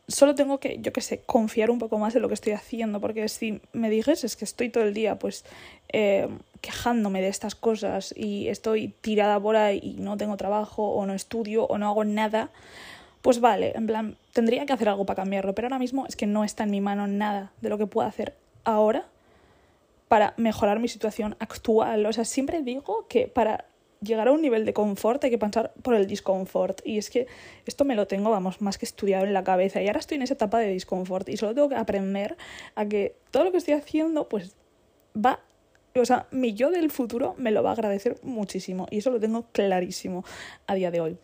solo 0.08 0.36
tengo 0.36 0.60
que, 0.60 0.80
yo 0.80 0.94
qué 0.94 1.02
sé, 1.02 1.22
confiar 1.26 1.70
un 1.70 1.80
poco 1.80 2.00
más 2.00 2.16
en 2.16 2.22
lo 2.22 2.28
que 2.28 2.34
estoy 2.34 2.54
haciendo 2.54 3.02
porque 3.02 3.28
si 3.30 3.62
me 3.74 3.90
dijes 3.90 4.24
es 4.24 4.36
que 4.36 4.46
estoy 4.46 4.70
todo 4.70 4.84
el 4.84 4.94
día 4.94 5.20
pues 5.20 5.46
em, 5.90 6.40
quejándome 6.62 7.22
de 7.22 7.28
estas 7.28 7.56
cosas 7.56 8.14
y 8.16 8.48
estoy 8.48 8.90
tirada 9.02 9.40
por 9.40 9.58
ahí 9.58 9.80
y 9.84 9.94
no 10.00 10.18
tengo 10.18 10.38
trabajo 10.38 10.90
o 10.90 11.06
no 11.06 11.14
estudio 11.14 11.66
o 11.66 11.78
no 11.78 11.88
hago 11.88 12.04
nada, 12.04 12.52
pues 13.22 13.40
vale, 13.40 13.74
en 13.76 13.88
plan, 13.88 14.18
tendría 14.34 14.66
que 14.66 14.74
hacer 14.74 14.90
algo 14.90 15.06
para 15.06 15.24
cambiarlo, 15.24 15.54
pero 15.56 15.68
ahora 15.68 15.80
mismo 15.80 16.06
es 16.08 16.16
que 16.16 16.28
no 16.28 16.44
está 16.44 16.64
en 16.64 16.72
mi 16.72 16.82
mano 16.82 17.08
nada 17.08 17.52
de 17.62 17.70
lo 17.70 17.78
que 17.78 17.88
pueda 17.88 18.08
hacer 18.08 18.36
ahora 18.64 19.06
para 20.08 20.34
mejorar 20.38 20.80
mi 20.80 20.88
situación 20.88 21.36
actual. 21.40 22.06
O 22.06 22.14
sea, 22.14 22.26
siempre 22.26 22.62
digo 22.62 23.08
que 23.08 23.28
para 23.28 23.66
llegar 24.02 24.28
a 24.28 24.32
un 24.32 24.42
nivel 24.42 24.66
de 24.66 24.74
confort 24.74 25.24
hay 25.24 25.30
que 25.30 25.38
pasar 25.38 25.74
por 25.82 25.96
el 25.96 26.08
disconfort. 26.08 26.82
Y 26.86 26.98
es 26.98 27.10
que 27.10 27.28
esto 27.66 27.86
me 27.86 27.96
lo 27.96 28.08
tengo, 28.08 28.30
vamos, 28.30 28.62
más 28.62 28.78
que 28.78 28.86
estudiado 28.86 29.26
en 29.26 29.34
la 29.34 29.44
cabeza. 29.44 29.82
Y 29.82 29.88
ahora 29.88 30.00
estoy 30.00 30.16
en 30.16 30.24
esa 30.24 30.36
etapa 30.36 30.60
de 30.60 30.70
disconfort 30.70 31.28
y 31.30 31.38
solo 31.38 31.54
tengo 31.54 31.70
que 31.70 31.76
aprender 31.76 32.38
a 32.76 32.86
que 32.86 33.16
todo 33.32 33.44
lo 33.44 33.52
que 33.52 33.58
estoy 33.58 33.74
haciendo, 33.74 34.30
pues 34.30 34.56
va. 35.16 35.40
O 35.96 36.06
sea, 36.06 36.28
mi 36.32 36.54
yo 36.54 36.70
del 36.70 36.92
futuro 36.92 37.34
me 37.38 37.52
lo 37.52 37.64
va 37.64 37.72
a 37.72 37.74
agradecer 37.74 38.18
muchísimo. 38.22 38.88
Y 38.92 39.00
eso 39.00 39.10
lo 39.10 39.20
tengo 39.20 39.48
clarísimo 39.52 40.24
a 40.68 40.76
día 40.76 40.92
de 40.92 41.02
hoy. 41.02 41.18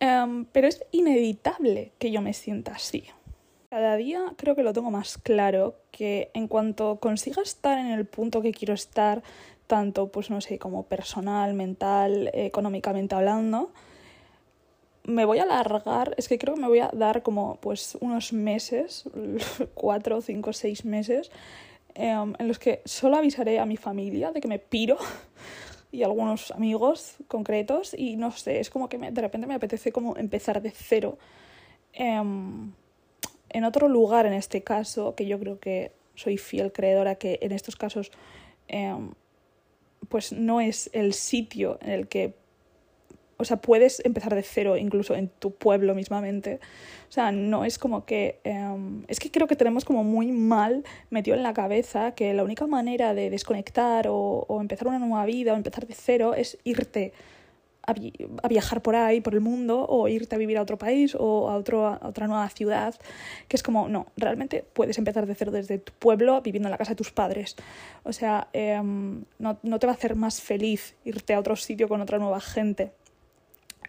Em, 0.00 0.44
pero 0.46 0.68
es 0.68 0.84
inevitable 0.92 1.92
que 1.98 2.10
yo 2.10 2.20
me 2.20 2.32
sienta 2.32 2.72
así. 2.72 3.04
Cada 3.70 3.96
día 3.96 4.34
creo 4.36 4.54
que 4.54 4.62
lo 4.62 4.72
tengo 4.72 4.90
más 4.90 5.18
claro 5.18 5.76
que 5.90 6.30
en 6.34 6.46
cuanto 6.46 7.00
consiga 7.00 7.42
estar 7.42 7.78
en 7.78 7.86
el 7.86 8.04
punto 8.04 8.40
que 8.40 8.52
quiero 8.52 8.74
estar, 8.74 9.22
tanto 9.66 10.08
pues 10.08 10.30
no 10.30 10.40
sé, 10.40 10.58
como 10.58 10.84
personal, 10.84 11.54
mental, 11.54 12.30
económicamente 12.34 13.14
hablando, 13.14 13.72
me 15.04 15.24
voy 15.24 15.38
a 15.38 15.42
alargar, 15.42 16.14
es 16.16 16.28
que 16.28 16.38
creo 16.38 16.54
que 16.54 16.60
me 16.60 16.68
voy 16.68 16.80
a 16.80 16.90
dar 16.92 17.22
como 17.22 17.56
pues 17.60 17.96
unos 18.00 18.32
meses, 18.32 19.04
cuatro, 19.74 20.20
cinco, 20.20 20.52
seis 20.52 20.84
meses, 20.84 21.30
em, 21.94 22.34
en 22.38 22.48
los 22.48 22.58
que 22.58 22.80
solo 22.84 23.16
avisaré 23.16 23.58
a 23.58 23.66
mi 23.66 23.76
familia 23.76 24.32
de 24.32 24.40
que 24.40 24.48
me 24.48 24.58
piro 24.58 24.96
y 25.94 26.02
algunos 26.02 26.50
amigos 26.50 27.16
concretos 27.28 27.94
y 27.96 28.16
no 28.16 28.32
sé, 28.32 28.58
es 28.58 28.68
como 28.68 28.88
que 28.88 28.98
de 28.98 29.20
repente 29.20 29.46
me 29.46 29.54
apetece 29.54 29.92
como 29.92 30.16
empezar 30.16 30.60
de 30.60 30.70
cero 30.70 31.18
em, 31.92 32.72
en 33.48 33.64
otro 33.64 33.88
lugar 33.88 34.26
en 34.26 34.32
este 34.32 34.62
caso, 34.62 35.14
que 35.14 35.26
yo 35.26 35.38
creo 35.38 35.60
que 35.60 35.92
soy 36.16 36.36
fiel 36.36 36.72
creedora 36.72 37.14
que 37.14 37.38
en 37.40 37.52
estos 37.52 37.76
casos 37.76 38.10
em, 38.66 39.12
pues 40.08 40.32
no 40.32 40.60
es 40.60 40.90
el 40.92 41.14
sitio 41.14 41.78
en 41.80 41.90
el 41.90 42.08
que 42.08 42.34
o 43.36 43.44
sea, 43.44 43.58
puedes 43.58 44.04
empezar 44.04 44.34
de 44.34 44.42
cero 44.42 44.76
incluso 44.76 45.14
en 45.14 45.28
tu 45.28 45.52
pueblo 45.52 45.94
mismamente. 45.94 46.60
O 47.08 47.12
sea, 47.12 47.32
no 47.32 47.64
es 47.64 47.78
como 47.78 48.04
que... 48.04 48.40
Em, 48.44 49.04
es 49.08 49.20
que 49.20 49.30
creo 49.30 49.46
que 49.46 49.56
tenemos 49.56 49.84
como 49.84 50.04
muy 50.04 50.32
mal 50.32 50.84
metido 51.10 51.36
en 51.36 51.42
la 51.42 51.54
cabeza 51.54 52.12
que 52.12 52.34
la 52.34 52.44
única 52.44 52.66
manera 52.66 53.14
de 53.14 53.30
desconectar 53.30 54.08
o, 54.08 54.44
o 54.48 54.60
empezar 54.60 54.88
una 54.88 54.98
nueva 54.98 55.24
vida 55.26 55.52
o 55.52 55.56
empezar 55.56 55.86
de 55.86 55.94
cero 55.94 56.34
es 56.34 56.58
irte 56.64 57.12
a, 57.86 58.48
viajar 58.48 58.82
por 58.82 58.96
ahí, 58.96 59.20
por 59.20 59.34
el 59.34 59.40
mundo, 59.40 59.86
o 59.88 60.08
irte 60.08 60.34
a 60.34 60.38
vivir 60.38 60.58
a 60.58 60.62
otro 60.62 60.78
país 60.78 61.14
o 61.18 61.50
a, 61.50 61.56
otro, 61.56 61.86
a 61.86 62.00
otra 62.02 62.26
nueva 62.26 62.48
ciudad, 62.48 62.94
que 63.48 63.56
es 63.56 63.62
como, 63.62 63.88
no, 63.88 64.06
realmente 64.16 64.64
puedes 64.72 64.98
empezar 64.98 65.26
de 65.26 65.34
cero 65.34 65.52
desde 65.52 65.78
tu 65.78 65.92
pueblo, 65.92 66.40
viviendo 66.42 66.68
en 66.68 66.72
la 66.72 66.78
casa 66.78 66.92
de 66.92 66.96
tus 66.96 67.12
padres. 67.12 67.56
O 68.02 68.12
sea, 68.12 68.48
eh, 68.52 68.80
no, 68.82 69.58
no 69.62 69.78
te 69.78 69.86
va 69.86 69.92
a 69.92 69.96
hacer 69.96 70.16
más 70.16 70.40
feliz 70.40 70.94
irte 71.04 71.34
a 71.34 71.40
otro 71.40 71.56
sitio 71.56 71.88
con 71.88 72.00
otra 72.00 72.18
nueva 72.18 72.40
gente. 72.40 72.92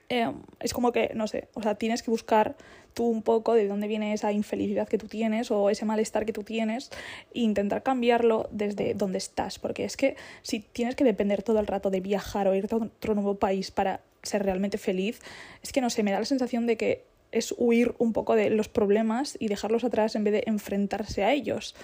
Eh, 0.10 0.32
es 0.60 0.74
como 0.74 0.92
que, 0.92 1.12
no 1.16 1.28
sé, 1.28 1.48
o 1.54 1.62
sea, 1.62 1.76
tienes 1.76 2.04
que 2.04 2.12
buscar 2.12 2.56
tú 2.94 3.06
un 3.06 3.22
poco 3.22 3.54
de 3.54 3.68
dónde 3.68 3.88
viene 3.88 4.14
esa 4.14 4.32
infelicidad 4.32 4.88
que 4.88 4.98
tú 4.98 5.08
tienes 5.08 5.52
o 5.52 5.70
ese 5.70 5.86
malestar 5.86 6.26
que 6.26 6.34
tú 6.34 6.44
tienes 6.44 6.92
e 7.34 7.42
intentar 7.42 7.84
cambiarlo 7.84 8.48
desde 8.52 8.94
donde 8.94 9.18
estás, 9.18 9.60
porque 9.60 9.84
es 9.84 9.98
que 9.98 10.16
si 10.44 10.60
tienes 10.60 10.96
que 10.96 11.04
depender 11.04 11.44
todo 11.44 11.60
el 11.60 11.68
rato 11.68 11.90
de 11.90 12.00
viajar 12.00 12.48
o 12.48 12.56
irte 12.56 12.76
a 12.76 12.78
otro 12.78 13.16
nuevo 13.16 13.36
país 13.36 13.72
para 13.72 14.02
ser 14.24 14.44
realmente 14.44 14.78
feliz, 14.78 15.20
es 15.62 15.72
que 15.72 15.82
no 15.82 15.90
sé, 15.90 16.04
me 16.04 16.12
da 16.12 16.20
la 16.20 16.26
sensación 16.26 16.68
de 16.68 16.78
que 16.78 17.04
es 17.32 17.54
huir 17.58 17.96
un 17.98 18.14
poco 18.14 18.36
de 18.36 18.50
los 18.50 18.70
problemas 18.70 19.36
y 19.40 19.50
dejarlos 19.50 19.84
atrás 19.84 20.16
en 20.16 20.24
vez 20.24 20.34
de 20.34 20.44
enfrentarse 20.46 21.24
a 21.24 21.34
ellos. 21.34 21.76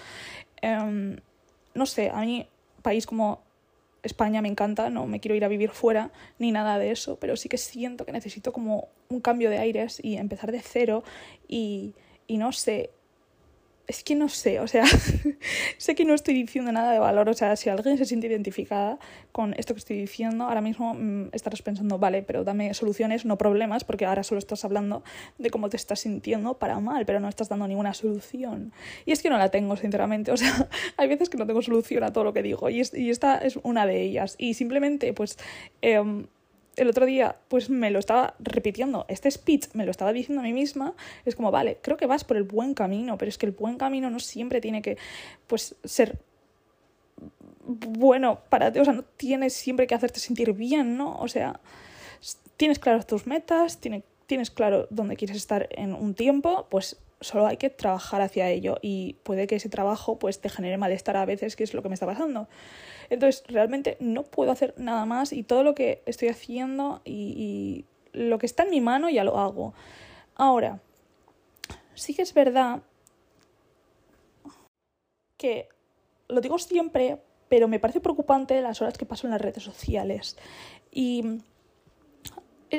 Eh, 0.62 1.17
no 1.73 1.86
sé, 1.86 2.10
a 2.10 2.21
mí 2.21 2.47
país 2.81 3.05
como 3.05 3.41
España 4.04 4.42
me 4.42 4.48
encanta, 4.48 4.90
no 4.90 5.06
me 5.06 5.20
quiero 5.20 5.36
ir 5.36 5.46
a 5.46 5.48
vivir 5.48 5.70
fuera 5.70 6.12
ni 6.40 6.52
nada 6.52 6.80
de 6.80 6.92
eso, 6.92 7.18
pero 7.20 7.36
sí 7.36 7.50
que 7.50 7.58
siento 7.58 8.06
que 8.06 8.12
necesito 8.12 8.52
como 8.52 8.90
un 9.10 9.22
cambio 9.22 9.50
de 9.50 9.60
aires 9.60 10.00
y 10.04 10.18
empezar 10.18 10.52
de 10.52 10.62
cero 10.62 11.04
y, 11.48 11.94
y 12.28 12.38
no 12.38 12.52
sé, 12.52 12.92
es 13.88 14.04
que 14.04 14.15
no 14.15 14.30
sé, 14.30 14.60
o 14.60 14.67
sea, 14.67 14.86
sé 15.78 15.96
que 15.96 16.06
no 16.06 16.13
estoy 16.13 16.34
diciendo 16.34 16.72
nada 16.72 16.91
de 16.94 17.00
valor, 17.00 17.28
o 17.30 17.34
sea, 17.34 17.56
si 17.56 17.70
alguien 17.70 17.98
se 17.98 18.06
siente 18.06 18.28
identificada 18.28 19.00
con 19.32 19.54
esto 19.58 19.74
que 19.74 19.80
estoy 19.80 19.98
diciendo, 19.98 20.46
ahora 20.46 20.62
mismo 20.62 20.94
mmm, 20.94 21.30
estarás 21.32 21.62
pensando, 21.62 22.00
vale, 22.00 22.24
pero 22.24 22.44
dame 22.44 22.74
soluciones, 22.74 23.26
no 23.26 23.38
problemas, 23.38 23.84
porque 23.84 24.06
ahora 24.06 24.24
solo 24.24 24.39
estás 24.39 24.63
hablando 24.65 25.04
de 25.38 25.50
cómo 25.50 25.70
te 25.70 25.78
estás 25.78 26.02
sintiendo 26.02 26.58
para 26.58 26.80
mal, 26.80 27.06
pero 27.06 27.20
no 27.20 27.28
estás 27.28 27.50
dando 27.50 27.67
ninguna 27.67 27.94
solución. 27.94 28.72
Y 29.06 29.12
es 29.12 29.22
que 29.22 29.30
no 29.30 29.38
la 29.38 29.50
tengo, 29.50 29.76
sinceramente, 29.76 30.32
o 30.32 30.38
sea, 30.38 30.70
hay 30.98 31.08
veces 31.08 31.30
que 31.30 31.38
no 31.38 31.46
tengo 31.46 31.62
solución 31.62 32.04
a 32.04 32.13
todo 32.13 32.24
lo 32.24 32.34
que 32.34 32.44
digo, 32.44 32.70
y, 32.70 32.80
es, 32.80 32.94
y 32.94 33.10
esta 33.10 33.38
es 33.38 33.58
una 33.63 33.86
de 33.86 34.02
ellas. 34.02 34.36
Y 34.38 34.54
simplemente, 34.54 35.13
pues... 35.13 35.38
Eh, 35.82 36.26
el 36.75 36.89
otro 36.89 37.05
día 37.05 37.38
pues 37.47 37.69
me 37.69 37.91
lo 37.91 37.99
estaba 37.99 38.36
repitiendo, 38.39 39.05
este 39.07 39.29
speech 39.29 39.67
me 39.73 39.86
lo 39.86 39.91
estaba 39.91 40.13
diciendo 40.13 40.41
a 40.41 40.43
mí 40.43 40.53
misma, 40.53 40.93
es 41.25 41.36
como, 41.36 41.51
vale, 41.51 41.77
creo 41.81 41.97
que 41.97 42.05
vas 42.05 42.23
por 42.23 42.38
el 42.38 42.43
buen 42.43 42.73
camino, 42.73 43.17
pero 43.17 43.29
es 43.29 43.38
que 43.38 43.45
el 43.45 43.51
buen 43.51 43.77
camino 43.77 44.10
no 44.10 44.19
siempre 44.19 44.62
tiene 44.62 44.81
que 44.81 44.97
pues 45.47 45.75
ser 45.84 46.19
bueno 47.65 48.39
para 48.49 48.71
ti, 48.71 48.79
o 48.79 48.86
sea, 48.86 48.93
no 48.93 49.03
tienes 49.03 49.53
siempre 49.53 49.88
que 49.88 49.95
hacerte 49.95 50.19
sentir 50.19 50.53
bien, 50.53 50.97
¿no? 50.97 51.17
O 51.19 51.27
sea, 51.27 51.60
tienes 52.57 52.79
claras 52.79 53.05
tus 53.05 53.27
metas, 53.27 53.79
tienes, 53.79 54.03
tienes 54.25 54.49
claro 54.49 54.88
dónde 54.89 55.15
quieres 55.15 55.38
estar 55.38 55.67
en 55.71 55.93
un 55.93 56.13
tiempo, 56.13 56.67
pues 56.69 56.97
solo 57.21 57.47
hay 57.47 57.57
que 57.57 57.69
trabajar 57.69 58.21
hacia 58.21 58.49
ello 58.49 58.77
y 58.81 59.15
puede 59.23 59.47
que 59.47 59.55
ese 59.55 59.69
trabajo 59.69 60.19
pues 60.19 60.41
te 60.41 60.49
genere 60.49 60.77
malestar 60.77 61.15
a 61.17 61.25
veces, 61.25 61.55
que 61.55 61.63
es 61.63 61.73
lo 61.73 61.81
que 61.81 61.89
me 61.89 61.93
está 61.93 62.05
pasando. 62.05 62.49
Entonces, 63.10 63.43
realmente 63.47 63.97
no 63.99 64.23
puedo 64.23 64.51
hacer 64.51 64.73
nada 64.77 65.05
más 65.05 65.31
y 65.31 65.43
todo 65.43 65.63
lo 65.63 65.75
que 65.75 66.01
estoy 66.05 66.29
haciendo 66.29 67.01
y, 67.05 67.86
lo 68.13 68.39
que 68.39 68.45
está 68.45 68.63
en 68.63 68.71
mi 68.71 68.81
mano 68.81 69.10
ya 69.10 69.23
lo 69.23 69.39
hago. 69.39 69.73
Ahora, 70.36 70.81
sí 71.93 72.13
que 72.13 72.23
es 72.23 72.34
verdad 72.34 72.81
que 75.38 75.69
lo 76.27 76.41
digo 76.41 76.60
siempre, 76.60 77.21
pero 77.47 77.69
me 77.69 77.79
parece 77.79 78.01
preocupante 78.01 78.62
las 78.62 78.81
horas 78.81 78.97
que 78.97 79.05
paso 79.05 79.27
en 79.27 79.31
las 79.31 79.39
redes 79.39 79.63
sociales. 79.63 80.38
Y 80.91 81.41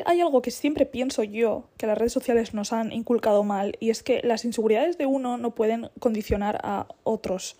hay 0.07 0.20
algo 0.20 0.42
que 0.42 0.50
siempre 0.50 0.87
pienso 0.87 1.22
yo 1.22 1.68
que 1.76 1.87
las 1.87 1.98
redes 1.98 2.12
sociales 2.12 2.55
nos 2.55 2.72
han 2.72 2.92
inculcado 2.92 3.44
mal 3.44 3.76
y 3.81 3.90
es 3.90 4.02
que 4.02 4.20
las 4.24 4.44
inseguridades 4.44 4.98
de 4.98 5.07
uno 5.07 5.37
no 5.37 5.55
pueden 5.55 5.90
condicionar 5.98 6.61
a 6.62 6.87
otros. 7.05 7.57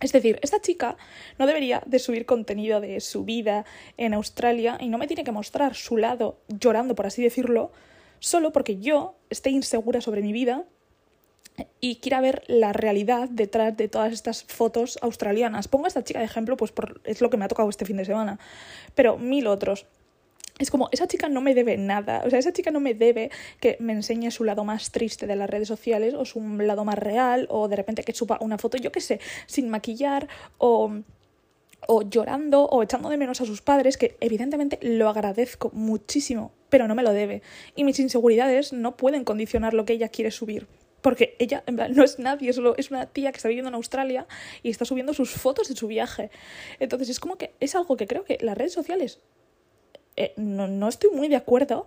Es 0.00 0.12
decir, 0.12 0.38
esta 0.42 0.60
chica 0.60 0.96
no 1.38 1.46
debería 1.46 1.82
de 1.86 1.98
subir 1.98 2.26
contenido 2.26 2.80
de 2.80 3.00
su 3.00 3.24
vida 3.24 3.64
en 3.96 4.12
Australia 4.12 4.76
y 4.78 4.88
no 4.88 4.98
me 4.98 5.06
tiene 5.06 5.24
que 5.24 5.32
mostrar 5.32 5.74
su 5.74 5.96
lado 5.96 6.38
llorando, 6.48 6.94
por 6.94 7.06
así 7.06 7.22
decirlo, 7.22 7.72
solo 8.18 8.52
porque 8.52 8.78
yo 8.78 9.14
esté 9.30 9.50
insegura 9.50 10.00
sobre 10.00 10.20
mi 10.20 10.32
vida 10.32 10.64
y 11.80 11.96
quiera 11.96 12.20
ver 12.20 12.42
la 12.48 12.74
realidad 12.74 13.28
detrás 13.30 13.74
de 13.76 13.88
todas 13.88 14.12
estas 14.12 14.44
fotos 14.44 14.98
australianas. 15.00 15.68
Pongo 15.68 15.86
a 15.86 15.88
esta 15.88 16.04
chica 16.04 16.18
de 16.18 16.26
ejemplo, 16.26 16.58
pues 16.58 16.72
por, 16.72 17.00
es 17.04 17.22
lo 17.22 17.30
que 17.30 17.38
me 17.38 17.46
ha 17.46 17.48
tocado 17.48 17.70
este 17.70 17.86
fin 17.86 17.96
de 17.96 18.04
semana, 18.04 18.38
pero 18.94 19.16
mil 19.16 19.46
otros 19.46 19.86
es 20.58 20.70
como, 20.70 20.88
esa 20.90 21.06
chica 21.06 21.28
no 21.28 21.40
me 21.40 21.54
debe 21.54 21.76
nada, 21.76 22.22
o 22.24 22.30
sea, 22.30 22.38
esa 22.38 22.52
chica 22.52 22.70
no 22.70 22.80
me 22.80 22.94
debe 22.94 23.30
que 23.60 23.76
me 23.78 23.92
enseñe 23.92 24.30
su 24.30 24.44
lado 24.44 24.64
más 24.64 24.90
triste 24.90 25.26
de 25.26 25.36
las 25.36 25.50
redes 25.50 25.68
sociales 25.68 26.14
o 26.14 26.24
su 26.24 26.40
lado 26.58 26.84
más 26.84 26.98
real 26.98 27.46
o 27.50 27.68
de 27.68 27.76
repente 27.76 28.02
que 28.02 28.14
suba 28.14 28.38
una 28.40 28.56
foto, 28.58 28.78
yo 28.78 28.90
qué 28.90 29.00
sé, 29.00 29.20
sin 29.46 29.68
maquillar 29.68 30.28
o 30.58 31.02
o 31.88 32.02
llorando 32.02 32.64
o 32.64 32.82
echando 32.82 33.08
de 33.08 33.16
menos 33.16 33.40
a 33.40 33.46
sus 33.46 33.62
padres, 33.62 33.96
que 33.96 34.16
evidentemente 34.20 34.78
lo 34.82 35.08
agradezco 35.08 35.70
muchísimo, 35.72 36.52
pero 36.68 36.88
no 36.88 36.94
me 36.94 37.02
lo 37.02 37.12
debe. 37.12 37.42
Y 37.74 37.84
mis 37.84 38.00
inseguridades 38.00 38.72
no 38.72 38.96
pueden 38.96 39.24
condicionar 39.24 39.74
lo 39.74 39.84
que 39.84 39.92
ella 39.92 40.08
quiere 40.08 40.30
subir. 40.30 40.66
Porque 41.02 41.36
ella, 41.38 41.62
en 41.66 41.76
no 41.94 42.02
es 42.02 42.18
nadie, 42.18 42.52
solo 42.52 42.74
es 42.76 42.90
una 42.90 43.06
tía 43.06 43.30
que 43.30 43.36
está 43.36 43.48
viviendo 43.48 43.68
en 43.68 43.76
Australia 43.76 44.26
y 44.62 44.70
está 44.70 44.84
subiendo 44.84 45.14
sus 45.14 45.30
fotos 45.30 45.68
de 45.68 45.76
su 45.76 45.86
viaje. 45.86 46.30
Entonces 46.80 47.08
es 47.10 47.20
como 47.20 47.36
que 47.36 47.54
es 47.60 47.76
algo 47.76 47.96
que 47.96 48.08
creo 48.08 48.24
que 48.24 48.38
las 48.40 48.58
redes 48.58 48.72
sociales 48.72 49.20
eh, 50.16 50.32
no, 50.36 50.88
estoy 50.88 51.10
muy 51.10 51.28
de 51.28 51.36
acuerdo. 51.36 51.86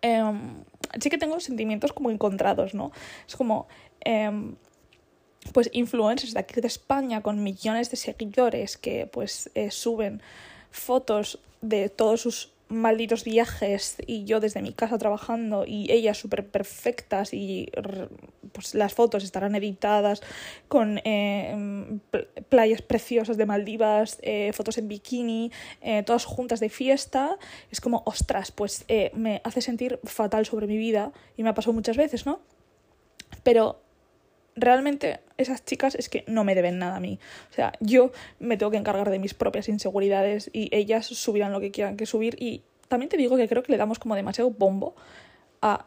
Em, 0.00 0.64
sí 1.00 1.10
que 1.10 1.18
tengo 1.18 1.38
sentimientos 1.40 1.92
como 1.92 2.10
encontrados, 2.10 2.74
¿no? 2.74 2.92
Es 3.26 3.36
como, 3.36 3.66
em, 4.00 4.56
pues, 5.52 5.70
influencers 5.72 6.34
de 6.34 6.40
aquí 6.40 6.60
de 6.60 6.66
España 6.68 7.22
con 7.22 7.42
millones 7.42 7.90
de 7.90 7.96
seguidores 7.96 8.76
que, 8.76 9.06
pues, 9.06 9.50
eh, 9.54 9.70
suben 9.70 10.22
fotos 10.70 11.38
de 11.60 11.88
todos 11.88 12.20
sus 12.20 12.52
malditos 12.68 13.24
viajes 13.24 13.96
y 14.06 14.24
yo 14.24 14.40
desde 14.40 14.62
mi 14.62 14.72
casa 14.72 14.98
trabajando 14.98 15.64
y 15.66 15.90
ellas 15.92 16.18
súper 16.18 16.48
perfectas 16.48 17.34
y 17.34 17.70
pues 18.52 18.74
las 18.74 18.94
fotos 18.94 19.24
estarán 19.24 19.54
editadas 19.54 20.22
con 20.68 21.00
eh, 21.04 21.98
playas 22.48 22.82
preciosas 22.82 23.36
de 23.36 23.46
Maldivas, 23.46 24.18
eh, 24.22 24.52
fotos 24.52 24.78
en 24.78 24.88
bikini, 24.88 25.50
eh, 25.80 26.02
todas 26.02 26.24
juntas 26.24 26.60
de 26.60 26.68
fiesta, 26.68 27.38
es 27.70 27.80
como, 27.80 28.02
ostras, 28.06 28.52
pues 28.52 28.84
me 29.14 29.40
hace 29.44 29.60
sentir 29.60 30.00
fatal 30.04 30.46
sobre 30.46 30.66
mi 30.66 30.76
vida 30.76 31.12
y 31.36 31.42
me 31.42 31.50
ha 31.50 31.54
pasado 31.54 31.72
muchas 31.72 31.96
veces, 31.96 32.26
¿no? 32.26 32.40
Pero 33.42 33.82
realmente 34.56 35.20
esas 35.38 35.64
chicas 35.64 35.94
es 35.94 36.08
que 36.08 36.24
no 36.26 36.44
me 36.44 36.54
deben 36.54 36.78
nada 36.78 36.96
a 36.96 37.00
mí. 37.00 37.18
O 37.50 37.54
sea, 37.54 37.72
yo 37.80 38.12
me 38.38 38.56
tengo 38.56 38.70
que 38.70 38.78
encargar 38.78 39.10
de 39.10 39.18
mis 39.18 39.34
propias 39.34 39.68
inseguridades 39.68 40.50
y 40.52 40.68
ellas 40.74 41.06
subirán 41.06 41.52
lo 41.52 41.60
que 41.60 41.70
quieran 41.70 41.96
que 41.96 42.06
subir 42.06 42.36
y 42.40 42.62
también 42.88 43.08
te 43.08 43.16
digo 43.16 43.36
que 43.36 43.48
creo 43.48 43.62
que 43.62 43.72
le 43.72 43.78
damos 43.78 43.98
como 43.98 44.14
demasiado 44.14 44.50
bombo 44.50 44.94
a... 45.60 45.86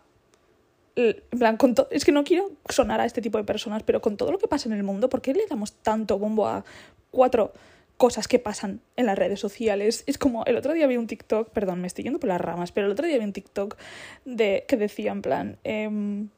En 0.98 1.40
plan, 1.40 1.58
con 1.58 1.76
es 1.92 2.06
que 2.06 2.14
no 2.14 2.24
quiero 2.24 2.54
sonar 2.70 3.02
a 3.02 3.06
este 3.06 3.22
tipo 3.22 3.38
de 3.38 3.44
personas, 3.44 3.84
pero 3.84 4.02
con 4.02 4.16
todo 4.16 4.32
lo 4.32 4.38
que 4.38 4.48
pasa 4.48 4.70
en 4.70 4.74
el 4.74 4.84
mundo, 4.84 5.10
¿por 5.10 5.22
qué 5.22 5.34
le 5.34 5.46
damos 5.46 5.74
tanto 5.74 6.18
bombo 6.18 6.48
a 6.48 6.64
cuatro 7.12 7.52
cosas 7.98 8.28
que 8.28 8.40
pasan 8.40 8.82
en 8.96 9.06
las 9.06 9.18
redes 9.18 9.40
sociales. 9.40 10.04
Es 10.08 10.18
como 10.18 10.44
el 10.46 10.58
otro 10.58 10.74
día 10.74 10.88
vi 10.88 10.98
un 10.98 11.08
TikTok, 11.08 11.50
perdón, 11.50 11.82
me 11.82 11.88
estoy 11.88 12.04
yendo 12.04 12.20
por 12.20 12.28
las 12.28 12.42
ramas, 12.42 12.72
pero 12.72 12.88
el 12.88 12.94
otro 12.94 13.08
día 13.08 13.18
vi 13.18 13.24
un 13.24 13.34
TikTok 13.34 13.78
de, 14.26 14.66
que 14.68 14.78
decía 14.78 15.12
en 15.12 15.22
plan, 15.22 15.58
em, 15.64 16.30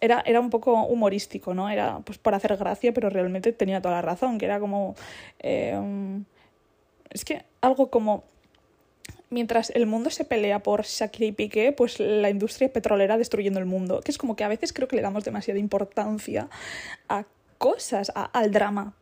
era, 0.00 0.22
era 0.26 0.40
un 0.40 0.50
poco 0.50 0.82
humorístico, 0.84 1.54
¿no? 1.54 1.68
Era 1.68 2.00
pues 2.04 2.18
por 2.18 2.34
hacer 2.34 2.56
gracia, 2.56 2.92
pero 2.92 3.10
realmente 3.10 3.52
tenía 3.52 3.80
toda 3.80 3.96
la 3.96 4.02
razón, 4.02 4.38
que 4.38 4.46
era 4.46 4.60
como... 4.60 4.94
Em, 5.38 6.24
es 7.10 7.24
que 7.24 7.44
algo 7.60 7.90
como 7.90 8.24
mientras 9.30 9.70
el 9.70 9.86
mundo 9.86 10.10
se 10.10 10.24
pelea 10.24 10.62
por 10.62 10.84
Shakira 10.84 11.26
y 11.26 11.32
Piqué, 11.32 11.72
pues 11.72 11.98
la 12.00 12.30
industria 12.30 12.72
petrolera 12.72 13.18
destruyendo 13.18 13.58
el 13.58 13.66
mundo. 13.66 14.00
Que 14.00 14.10
es 14.10 14.18
como 14.18 14.36
que 14.36 14.44
a 14.44 14.48
veces 14.48 14.72
creo 14.72 14.88
que 14.88 14.96
le 14.96 15.02
damos 15.02 15.24
demasiada 15.24 15.58
importancia 15.58 16.48
a 17.08 17.24
cosas, 17.58 18.12
al 18.14 18.50
drama. 18.52 18.94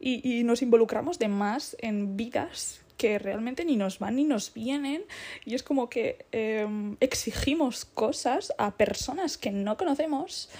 Y, 0.00 0.44
nos 0.44 0.62
involucramos 0.62 1.18
de 1.18 1.28
más 1.28 1.76
en 1.80 2.16
vidas 2.16 2.80
que 2.98 3.18
realmente 3.18 3.64
ni 3.64 3.76
nos 3.76 3.98
van 3.98 4.16
ni 4.16 4.24
nos 4.24 4.52
vienen 4.52 5.04
y 5.46 5.54
es 5.54 5.62
como 5.62 5.88
que 5.88 6.26
em, 6.32 6.96
exigimos 7.00 7.86
cosas 7.86 8.52
a 8.58 8.76
personas 8.76 9.38
que 9.38 9.50
no 9.50 9.78
conocemos 9.78 10.50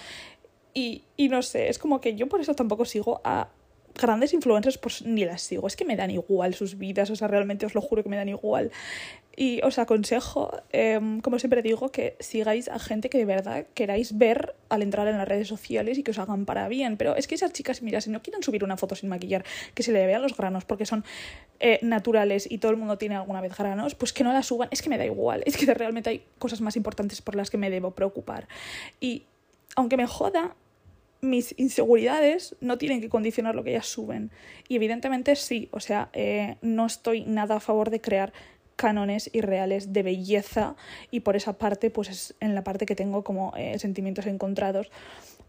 y, 0.73 1.03
y 1.17 1.29
no 1.29 1.43
sé, 1.43 1.69
es 1.69 1.77
como 1.77 2.01
que 2.01 2.15
yo 2.15 2.27
por 2.27 2.41
eso 2.41 2.55
tampoco 2.55 2.85
sigo 2.85 3.21
a 3.23 3.49
grandes 3.93 4.33
influencers 4.33 4.77
pues 4.77 5.03
ni 5.03 5.25
las 5.25 5.41
sigo, 5.41 5.67
es 5.67 5.75
que 5.75 5.85
me 5.85 5.95
dan 5.95 6.11
igual 6.11 6.55
sus 6.55 6.77
vidas, 6.77 7.09
o 7.09 7.15
sea, 7.15 7.27
realmente 7.27 7.65
os 7.65 7.75
lo 7.75 7.81
juro 7.81 8.01
que 8.01 8.09
me 8.09 8.15
dan 8.15 8.29
igual. 8.29 8.71
Y 9.41 9.61
os 9.63 9.79
aconsejo, 9.79 10.51
em, 10.73 11.21
como 11.21 11.39
siempre 11.39 11.61
digo, 11.61 11.93
que 11.93 12.17
sigáis 12.19 12.67
a 12.67 12.77
gente 12.77 13.09
que 13.09 13.17
de 13.17 13.23
verdad 13.23 13.67
queráis 13.73 14.17
ver 14.17 14.53
al 14.67 14.81
entrar 14.81 15.07
en 15.07 15.17
las 15.17 15.25
redes 15.25 15.47
sociales 15.47 15.97
y 15.97 16.03
que 16.03 16.11
os 16.11 16.19
hagan 16.19 16.43
para 16.43 16.67
bien. 16.67 16.97
Pero 16.97 17.15
es 17.15 17.25
que 17.25 17.35
esas 17.35 17.53
chicas, 17.53 17.81
mira, 17.81 18.01
si 18.01 18.09
no 18.09 18.21
quieren 18.21 18.43
subir 18.43 18.65
una 18.65 18.75
foto 18.75 18.95
sin 18.95 19.07
maquillar, 19.07 19.45
que 19.73 19.81
se 19.81 19.93
le 19.93 20.05
vean 20.05 20.21
los 20.23 20.35
granos 20.35 20.65
porque 20.65 20.85
son 20.85 21.05
eh, 21.61 21.79
naturales 21.81 22.51
y 22.51 22.57
todo 22.57 22.73
el 22.73 22.77
mundo 22.77 22.97
tiene 22.97 23.15
alguna 23.15 23.39
vez 23.39 23.57
granos, 23.57 23.95
pues 23.95 24.11
que 24.11 24.25
no 24.25 24.33
la 24.33 24.43
suban. 24.43 24.67
Es 24.71 24.81
que 24.81 24.89
me 24.89 24.97
da 24.97 25.05
igual, 25.05 25.41
es 25.45 25.55
que 25.55 25.73
realmente 25.73 26.09
hay 26.09 26.25
cosas 26.37 26.59
más 26.59 26.75
importantes 26.75 27.21
por 27.21 27.35
las 27.35 27.49
que 27.49 27.57
me 27.57 27.69
debo 27.69 27.91
preocupar. 27.91 28.49
Y 28.99 29.23
aunque 29.77 29.95
me 29.95 30.05
joda, 30.05 30.53
mis 31.21 31.57
inseguridades 31.57 32.57
no 32.59 32.77
tienen 32.77 32.99
que 32.99 33.07
condicionar 33.07 33.55
lo 33.55 33.63
que 33.63 33.69
ellas 33.69 33.87
suben. 33.87 34.31
Y 34.67 34.75
evidentemente 34.75 35.37
sí, 35.37 35.69
o 35.71 35.79
sea, 35.79 36.09
eh, 36.11 36.57
no 36.61 36.85
estoy 36.85 37.21
nada 37.21 37.55
a 37.55 37.59
favor 37.61 37.89
de 37.89 38.01
crear 38.01 38.33
cánones 38.79 39.29
irreales 39.33 39.91
de 39.91 40.03
belleza 40.03 40.77
y 41.11 41.19
por 41.19 41.35
esa 41.35 41.57
parte, 41.57 41.91
pues 41.91 42.07
es 42.07 42.35
en 42.39 42.55
la 42.55 42.63
parte 42.63 42.85
que 42.85 42.95
tengo 42.95 43.25
como 43.25 43.51
eh, 43.57 43.77
sentimientos 43.77 44.25
encontrados, 44.25 44.89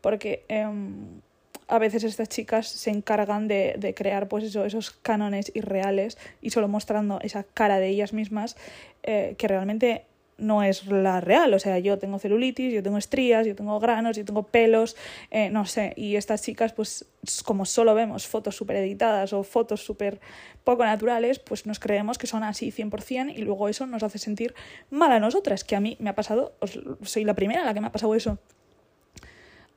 porque 0.00 0.44
em, 0.48 1.20
a 1.68 1.78
veces 1.78 2.02
estas 2.02 2.28
chicas 2.28 2.66
se 2.66 2.90
encargan 2.90 3.46
de, 3.46 3.76
de 3.78 3.94
crear 3.94 4.26
pues 4.26 4.42
eso, 4.42 4.64
esos 4.64 4.90
cánones 4.90 5.52
irreales 5.54 6.18
y 6.42 6.50
solo 6.50 6.66
mostrando 6.66 7.20
esa 7.22 7.44
cara 7.44 7.78
de 7.78 7.86
ellas 7.86 8.12
mismas 8.12 8.56
eh, 9.04 9.36
que 9.38 9.46
realmente 9.46 10.06
no 10.40 10.62
es 10.62 10.86
la 10.86 11.20
real. 11.20 11.52
O 11.54 11.58
sea, 11.58 11.78
yo 11.78 11.98
tengo 11.98 12.18
celulitis, 12.18 12.72
yo 12.72 12.82
tengo 12.82 12.98
estrías, 12.98 13.46
yo 13.46 13.54
tengo 13.54 13.78
granos, 13.78 14.16
yo 14.16 14.24
tengo 14.24 14.44
pelos, 14.44 14.96
eh, 15.30 15.50
no 15.50 15.66
sé. 15.66 15.92
Y 15.96 16.16
estas 16.16 16.42
chicas, 16.42 16.72
pues 16.72 17.06
como 17.44 17.64
solo 17.66 17.94
vemos 17.94 18.26
fotos 18.26 18.56
súper 18.56 18.76
editadas 18.76 19.32
o 19.32 19.42
fotos 19.42 19.84
súper 19.84 20.20
poco 20.64 20.84
naturales, 20.84 21.38
pues 21.38 21.66
nos 21.66 21.78
creemos 21.78 22.18
que 22.18 22.26
son 22.26 22.42
así 22.42 22.72
100% 22.72 23.34
y 23.36 23.42
luego 23.42 23.68
eso 23.68 23.86
nos 23.86 24.02
hace 24.02 24.18
sentir 24.18 24.54
mal 24.90 25.12
a 25.12 25.20
nosotras, 25.20 25.64
que 25.64 25.76
a 25.76 25.80
mí 25.80 25.96
me 26.00 26.10
ha 26.10 26.14
pasado, 26.14 26.54
soy 27.02 27.24
la 27.24 27.34
primera 27.34 27.62
a 27.62 27.64
la 27.64 27.74
que 27.74 27.80
me 27.80 27.88
ha 27.88 27.92
pasado 27.92 28.14
eso. 28.14 28.38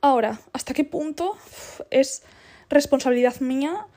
Ahora, 0.02 0.40
¿hasta 0.52 0.74
qué 0.74 0.84
punto 0.84 1.38
es 1.90 2.24
responsabilidad 2.70 3.40
mía 3.40 3.88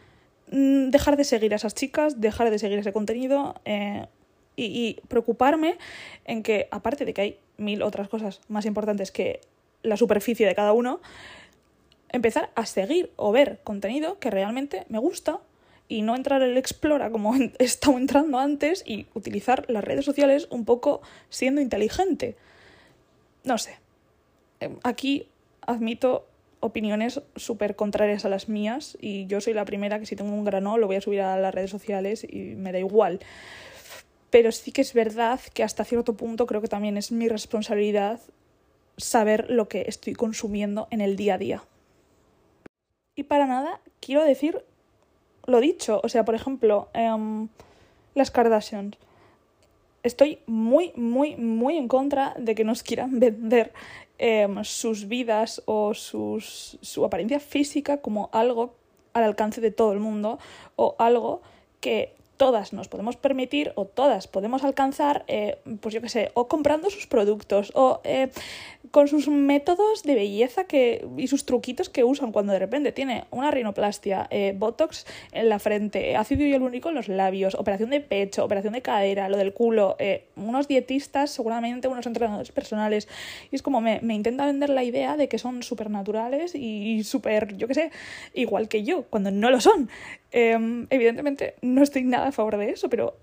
mm, 0.52 0.90
dejar 0.90 1.16
de 1.16 1.24
seguir 1.24 1.52
a 1.52 1.56
esas 1.56 1.74
chicas, 1.74 2.20
dejar 2.20 2.50
de 2.50 2.58
seguir 2.58 2.78
ese 2.78 2.92
contenido? 2.92 3.60
Eh, 3.64 4.06
y, 4.56 5.00
preocuparme 5.08 5.76
en 6.24 6.42
que, 6.42 6.68
aparte 6.70 7.04
de 7.04 7.14
que 7.14 7.20
hay 7.20 7.38
mil 7.58 7.82
otras 7.82 8.08
cosas 8.08 8.40
más 8.48 8.64
importantes 8.66 9.10
que 9.10 9.40
la 9.82 9.96
superficie 9.96 10.46
de 10.46 10.54
cada 10.54 10.72
uno, 10.72 11.00
empezar 12.10 12.50
a 12.54 12.66
seguir 12.66 13.10
o 13.16 13.32
ver 13.32 13.60
contenido 13.62 14.18
que 14.18 14.30
realmente 14.30 14.86
me 14.88 14.98
gusta 14.98 15.40
y 15.88 16.02
no 16.02 16.16
entrar 16.16 16.42
en 16.42 16.50
el 16.50 16.56
Explora 16.56 17.10
como 17.10 17.34
he 17.58 17.64
estado 17.64 17.98
entrando 17.98 18.38
antes 18.38 18.82
y 18.86 19.06
utilizar 19.14 19.64
las 19.68 19.84
redes 19.84 20.04
sociales 20.04 20.48
un 20.50 20.64
poco 20.64 21.02
siendo 21.28 21.60
inteligente. 21.60 22.36
No 23.44 23.58
sé. 23.58 23.78
Em, 24.60 24.76
aquí 24.82 25.28
admito 25.60 26.26
opiniones 26.60 27.20
súper 27.36 27.76
contrarias 27.76 28.24
a 28.24 28.28
las 28.28 28.48
mías 28.48 28.96
y 29.00 29.26
yo 29.26 29.40
soy 29.40 29.52
la 29.52 29.64
primera 29.64 30.00
que 30.00 30.06
si 30.06 30.16
tengo 30.16 30.32
un 30.32 30.44
grano 30.44 30.78
lo 30.78 30.86
voy 30.86 30.96
a 30.96 31.00
subir 31.00 31.20
a 31.20 31.38
las 31.38 31.54
redes 31.54 31.70
sociales 31.70 32.26
y 32.28 32.54
me 32.56 32.72
da 32.72 32.78
igual 32.78 33.20
pero 34.36 34.52
sí 34.52 34.70
que 34.70 34.82
es 34.82 34.92
verdad 34.92 35.40
que 35.54 35.62
hasta 35.62 35.82
cierto 35.82 36.14
punto 36.14 36.44
creo 36.44 36.60
que 36.60 36.68
también 36.68 36.98
es 36.98 37.10
mi 37.10 37.26
responsabilidad 37.26 38.20
saber 38.98 39.46
lo 39.48 39.66
que 39.66 39.86
estoy 39.88 40.12
consumiendo 40.12 40.88
en 40.90 41.00
el 41.00 41.16
día 41.16 41.36
a 41.36 41.38
día. 41.38 41.64
Y 43.14 43.22
para 43.22 43.46
nada 43.46 43.80
quiero 43.98 44.22
decir 44.22 44.62
lo 45.46 45.58
dicho, 45.58 46.02
o 46.04 46.10
sea, 46.10 46.26
por 46.26 46.34
ejemplo, 46.34 46.90
em, 46.92 47.48
las 48.14 48.30
Kardashians. 48.30 48.98
Estoy 50.02 50.40
muy, 50.44 50.92
muy, 50.96 51.36
muy 51.36 51.78
en 51.78 51.88
contra 51.88 52.34
de 52.36 52.54
que 52.54 52.64
nos 52.64 52.82
quieran 52.82 53.18
vender 53.18 53.72
em, 54.18 54.62
sus 54.64 55.08
vidas 55.08 55.62
o 55.64 55.94
sus, 55.94 56.76
su 56.82 57.06
apariencia 57.06 57.40
física 57.40 58.02
como 58.02 58.28
algo 58.34 58.74
al 59.14 59.24
alcance 59.24 59.62
de 59.62 59.70
todo 59.70 59.94
el 59.94 60.00
mundo 60.00 60.38
o 60.76 60.94
algo 60.98 61.40
que 61.80 62.16
todas 62.36 62.72
nos 62.72 62.88
podemos 62.88 63.16
permitir 63.16 63.72
o 63.74 63.86
todas 63.86 64.28
podemos 64.28 64.64
alcanzar, 64.64 65.24
eh, 65.28 65.58
pues 65.80 65.94
yo 65.94 66.00
qué 66.00 66.08
sé, 66.08 66.30
o 66.34 66.48
comprando 66.48 66.90
sus 66.90 67.06
productos 67.06 67.72
o 67.74 68.00
eh, 68.04 68.30
con 68.90 69.08
sus 69.08 69.28
métodos 69.28 70.02
de 70.02 70.14
belleza 70.14 70.64
que, 70.64 71.06
y 71.16 71.26
sus 71.28 71.44
truquitos 71.44 71.88
que 71.88 72.04
usan 72.04 72.32
cuando 72.32 72.52
de 72.52 72.58
repente 72.58 72.92
tiene 72.92 73.24
una 73.30 73.50
rinoplastia, 73.50 74.26
eh, 74.30 74.54
botox 74.56 75.06
en 75.32 75.48
la 75.48 75.58
frente, 75.58 76.16
ácido 76.16 76.44
hialurónico 76.44 76.88
en 76.90 76.94
los 76.94 77.08
labios, 77.08 77.54
operación 77.54 77.90
de 77.90 78.00
pecho, 78.00 78.44
operación 78.44 78.74
de 78.74 78.82
cadera, 78.82 79.28
lo 79.28 79.36
del 79.36 79.52
culo, 79.52 79.96
unos 80.36 80.68
dietistas, 80.68 81.30
seguramente 81.30 81.88
unos 81.88 82.06
entrenadores 82.06 82.52
personales. 82.52 83.08
Y 83.50 83.56
es 83.56 83.62
como 83.62 83.80
me, 83.80 84.00
me 84.02 84.14
intenta 84.14 84.46
vender 84.46 84.70
la 84.70 84.84
idea 84.84 85.16
de 85.16 85.28
que 85.28 85.38
son 85.38 85.62
súper 85.62 85.90
naturales 85.90 86.54
y 86.54 87.02
súper, 87.04 87.56
yo 87.56 87.66
qué 87.68 87.74
sé, 87.74 87.90
igual 88.34 88.68
que 88.68 88.84
yo, 88.84 89.04
cuando 89.04 89.30
no 89.30 89.50
lo 89.50 89.60
son. 89.60 89.88
Em, 90.38 90.86
evidentemente 90.90 91.54
no 91.62 91.82
estoy 91.82 92.04
nada 92.04 92.26
a 92.26 92.32
favor 92.32 92.58
de 92.58 92.68
eso, 92.68 92.90
pero 92.90 93.16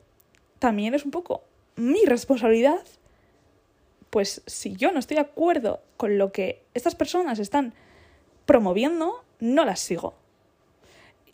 también 0.58 0.96
es 0.96 1.06
un 1.06 1.12
poco 1.12 1.44
mi 1.76 2.04
responsabilidad. 2.06 2.84
Pues 4.10 4.42
si 4.48 4.76
yo 4.76 4.92
no 4.92 4.98
estoy 4.98 5.18
de 5.18 5.22
acuerdo 5.22 5.84
con 5.96 6.18
lo 6.18 6.32
que 6.32 6.64
estas 6.74 6.96
personas 6.96 7.38
están 7.38 7.76
promoviendo, 8.48 9.24
no 9.40 9.64
las 9.64 9.80
sigo. 9.80 10.16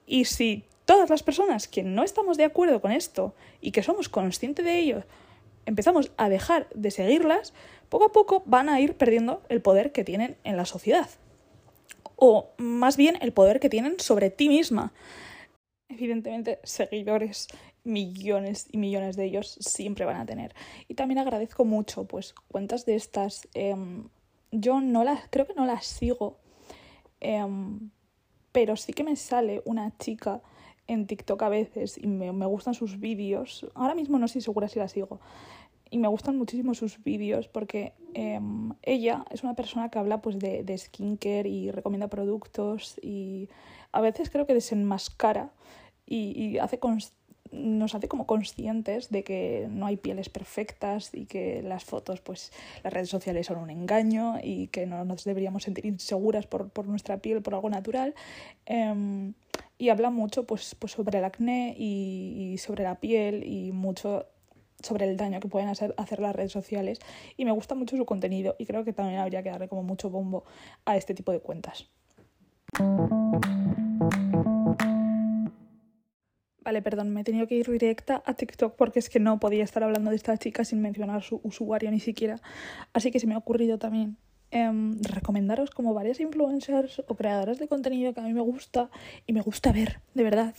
Y 0.05 0.25
si 0.25 0.65
todas 0.83 1.09
las 1.09 1.23
personas 1.23 1.69
que 1.69 1.81
no 1.81 2.03
estamos 2.03 2.35
de 2.35 2.43
acuerdo 2.43 2.81
con 2.81 2.91
esto 2.91 3.33
y 3.61 3.71
que 3.71 3.81
somos 3.81 4.09
conscientes 4.09 4.65
de 4.65 4.79
ello, 4.79 5.03
empezamos 5.65 6.11
a 6.17 6.27
dejar 6.27 6.67
de 6.75 6.91
seguirlas, 6.91 7.53
poco 7.87 8.03
a 8.03 8.11
poco 8.11 8.43
van 8.45 8.67
a 8.67 8.81
ir 8.81 8.95
perdiendo 8.95 9.43
el 9.47 9.61
poder 9.61 9.93
que 9.93 10.03
tienen 10.03 10.35
en 10.43 10.57
la 10.57 10.65
sociedad. 10.65 11.09
O 12.17 12.49
más 12.57 12.97
bien 12.97 13.17
el 13.21 13.31
poder 13.31 13.61
que 13.61 13.69
tienen 13.69 13.97
sobre 13.97 14.29
ti 14.29 14.49
misma 14.49 14.91
evidentemente 15.89 16.59
seguidores, 16.63 17.47
millones 17.83 18.67
y 18.71 18.77
millones 18.77 19.15
de 19.15 19.25
ellos 19.25 19.57
siempre 19.59 20.05
van 20.05 20.17
a 20.17 20.25
tener. 20.25 20.55
Y 20.87 20.93
también 20.93 21.17
agradezco 21.17 21.65
mucho, 21.65 22.05
pues, 22.05 22.33
cuentas 22.47 22.85
de 22.85 22.95
estas. 22.95 23.47
Em, 23.53 24.07
yo 24.51 24.79
no 24.81 25.03
las, 25.03 25.27
creo 25.29 25.45
que 25.45 25.53
no 25.53 25.65
las 25.65 25.85
sigo, 25.85 26.39
em, 27.19 27.89
pero 28.51 28.75
sí 28.75 28.93
que 28.93 29.03
me 29.03 29.15
sale 29.15 29.61
una 29.65 29.95
chica 29.97 30.41
en 30.87 31.05
TikTok 31.05 31.41
a 31.43 31.49
veces 31.49 31.97
y 31.97 32.07
me, 32.07 32.45
gustan 32.47 32.73
sus 32.73 32.99
vídeos. 32.99 33.67
Ahora 33.75 33.93
mismo 33.93 34.17
no 34.17 34.25
estoy 34.25 34.41
segura 34.41 34.67
si 34.67 34.79
la 34.79 34.87
sigo. 34.87 35.19
Y 35.89 35.97
me 35.97 36.07
gustan 36.07 36.37
muchísimo 36.37 36.73
sus 36.73 37.03
vídeos 37.03 37.47
porque 37.47 37.93
em, 38.13 38.73
ella 38.83 39.25
es 39.31 39.43
una 39.43 39.55
persona 39.55 39.89
que 39.89 39.99
habla 39.99 40.21
pues 40.21 40.37
de, 40.39 40.63
de 40.63 40.77
skincare 40.77 41.49
y 41.49 41.71
recomienda 41.71 42.07
productos 42.07 42.99
y 43.01 43.49
a 43.91 44.01
veces 44.01 44.29
creo 44.29 44.45
que 44.45 44.53
desenmascara 44.53 45.51
y, 46.05 46.57
hace 46.57 46.79
nos 47.51 47.95
hace 47.95 48.07
como 48.07 48.27
conscientes 48.27 49.09
de 49.09 49.23
que 49.23 49.67
no 49.71 49.87
hay 49.87 49.97
pieles 49.97 50.29
perfectas 50.29 51.11
y 51.13 51.25
que 51.25 51.63
las 51.63 51.83
fotos, 51.83 52.21
pues 52.21 52.51
las 52.83 52.93
redes 52.93 53.09
sociales 53.09 53.47
son 53.47 53.57
un 53.57 53.71
engaño 53.71 54.35
y 54.43 54.67
que 54.67 54.85
no 54.85 55.03
nos 55.03 55.23
deberíamos 55.23 55.63
sentir 55.63 55.85
inseguras 55.87 56.45
por, 56.45 56.69
por 56.69 56.87
nuestra 56.87 57.17
piel, 57.17 57.41
por 57.41 57.55
algo 57.55 57.69
natural. 57.69 58.13
Em, 58.67 59.33
y 59.79 59.89
habla 59.89 60.11
mucho 60.11 60.45
pues, 60.45 60.75
pues 60.75 60.91
sobre 60.91 61.17
el 61.17 61.23
acné 61.23 61.75
y, 61.77 62.55
sobre 62.59 62.83
la 62.83 62.99
piel 62.99 63.43
y 63.43 63.71
mucho 63.71 64.27
sobre 64.81 65.09
el 65.09 65.17
daño 65.17 65.39
que 65.39 65.47
pueden 65.47 65.69
hacer, 65.69 65.93
hacer 65.97 66.19
las 66.19 66.35
redes 66.35 66.51
sociales 66.51 66.99
y 67.37 67.45
me 67.45 67.51
gusta 67.51 67.75
mucho 67.75 67.97
su 67.97 68.05
contenido 68.05 68.55
y 68.57 68.65
creo 68.65 68.83
que 68.83 68.93
también 68.93 69.19
habría 69.19 69.43
que 69.43 69.49
darle 69.49 69.67
como 69.67 69.83
mucho 69.83 70.09
bombo 70.09 70.43
a 70.85 70.97
este 70.97 71.13
tipo 71.13 71.31
de 71.31 71.39
cuentas. 71.39 71.89
Vale, 76.61 76.81
perdón, 76.81 77.09
me 77.09 77.21
he 77.21 77.23
tenido 77.23 77.47
que 77.47 77.55
ir 77.55 77.67
directa 77.67 78.21
a 78.25 78.35
TikTok 78.35 78.75
porque 78.75 78.99
es 78.99 79.09
que 79.09 79.19
no 79.19 79.39
podía 79.39 79.63
estar 79.63 79.83
hablando 79.83 80.11
de 80.11 80.17
esta 80.17 80.37
chica 80.37 80.63
sin 80.63 80.81
mencionar 80.81 81.23
su 81.23 81.39
usuario 81.43 81.89
ni 81.89 81.99
siquiera. 81.99 82.39
Así 82.93 83.11
que 83.11 83.19
se 83.19 83.27
me 83.27 83.33
ha 83.33 83.37
ocurrido 83.37 83.79
también 83.79 84.17
em, 84.51 85.01
recomendaros 85.01 85.71
como 85.71 85.93
varias 85.93 86.19
influencers 86.19 87.01
o 87.07 87.15
creadoras 87.15 87.59
de 87.59 87.67
contenido 87.67 88.13
que 88.13 88.19
a 88.19 88.23
mí 88.23 88.33
me 88.33 88.41
gusta 88.41 88.91
y 89.25 89.33
me 89.33 89.41
gusta 89.41 89.71
ver, 89.71 90.01
de 90.13 90.23
verdad. 90.23 90.53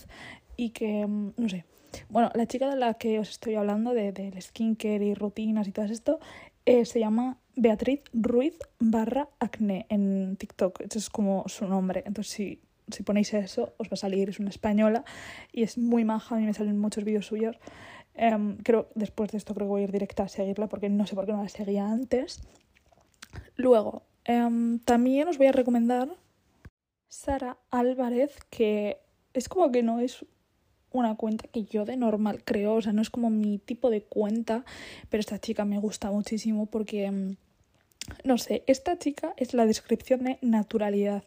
Y 0.56 0.70
que, 0.70 1.02
em, 1.02 1.33
no 1.37 1.48
sé. 1.48 1.64
Bueno, 2.09 2.31
la 2.35 2.46
chica 2.46 2.68
de 2.68 2.76
la 2.76 2.94
que 2.94 3.18
os 3.18 3.31
estoy 3.31 3.55
hablando, 3.55 3.94
de, 3.94 4.12
del 4.12 4.40
skincare 4.40 5.05
y 5.05 5.14
rutinas 5.14 5.68
y 5.68 5.72
todo 5.72 5.87
esto, 5.87 6.20
eh, 6.66 6.85
se 6.85 7.00
llama 7.00 7.38
Beatriz 7.57 8.03
Ruiz 8.12 8.59
barra 8.79 9.29
acné 9.38 9.87
en 9.88 10.37
TikTok. 10.37 10.81
Ese 10.83 10.98
es 10.98 11.11
como 11.11 11.44
su 11.46 11.66
nombre. 11.66 12.03
Entonces, 12.07 12.33
si 12.33 12.61
si 12.92 13.03
ponéis 13.03 13.33
eso, 13.35 13.74
os 13.79 13.88
va 13.88 13.94
a 13.94 13.96
salir, 13.96 14.29
es 14.29 14.40
una 14.40 14.50
española 14.50 15.05
y 15.53 15.62
es 15.62 15.79
muy 15.79 16.05
maja, 16.05 16.35
a 16.35 16.38
mí 16.38 16.46
me 16.46 16.55
salen 16.55 16.79
muchos 16.79 17.05
vídeos 17.05 17.26
suyos. 17.26 17.57
Em, 18.14 18.57
creo, 18.59 18.88
después 18.94 19.31
de 19.31 19.38
esto 19.38 19.55
creo 19.55 19.66
que 19.66 19.70
voy 19.70 19.81
a 19.83 19.85
ir 19.85 19.92
directa 19.92 20.24
a 20.24 20.29
seguirla 20.29 20.68
porque 20.68 20.88
no 20.88 21.07
sé 21.07 21.14
por 21.14 21.26
qué 21.26 21.33
no 21.33 21.42
la 21.42 21.48
seguía 21.48 21.87
antes. 21.87 22.40
Luego, 23.57 24.03
em, 24.24 24.79
también 24.81 25.29
os 25.29 25.38
voy 25.38 25.46
a 25.46 25.53
recomendar 25.53 26.16
Sara 27.09 27.59
Álvarez, 27.70 28.38
que 28.50 28.98
es 29.33 29.48
como 29.48 29.70
que 29.70 29.83
no 29.83 30.00
es 30.00 30.24
una 30.92 31.16
cuenta 31.16 31.46
que 31.48 31.64
yo 31.64 31.85
de 31.85 31.96
normal 31.96 32.42
creo, 32.44 32.74
o 32.74 32.83
sea, 32.83 32.92
no 32.92 33.03
es 33.03 33.11
como 33.11 33.31
mi 33.31 33.59
tipo 33.59 33.90
de 33.90 34.03
cuenta, 34.03 34.64
pero 35.09 35.20
esta 35.20 35.38
chica 35.38 35.64
me 35.64 35.79
gusta 35.79 36.11
muchísimo 36.11 36.66
porque, 36.66 37.05
em, 37.05 37.37
no 38.24 38.38
sé, 38.38 38.64
esta 38.66 38.98
chica 38.98 39.35
es 39.37 39.55
la 39.55 39.66
descripción 39.66 40.24
de 40.24 40.38
naturalidad. 40.42 41.24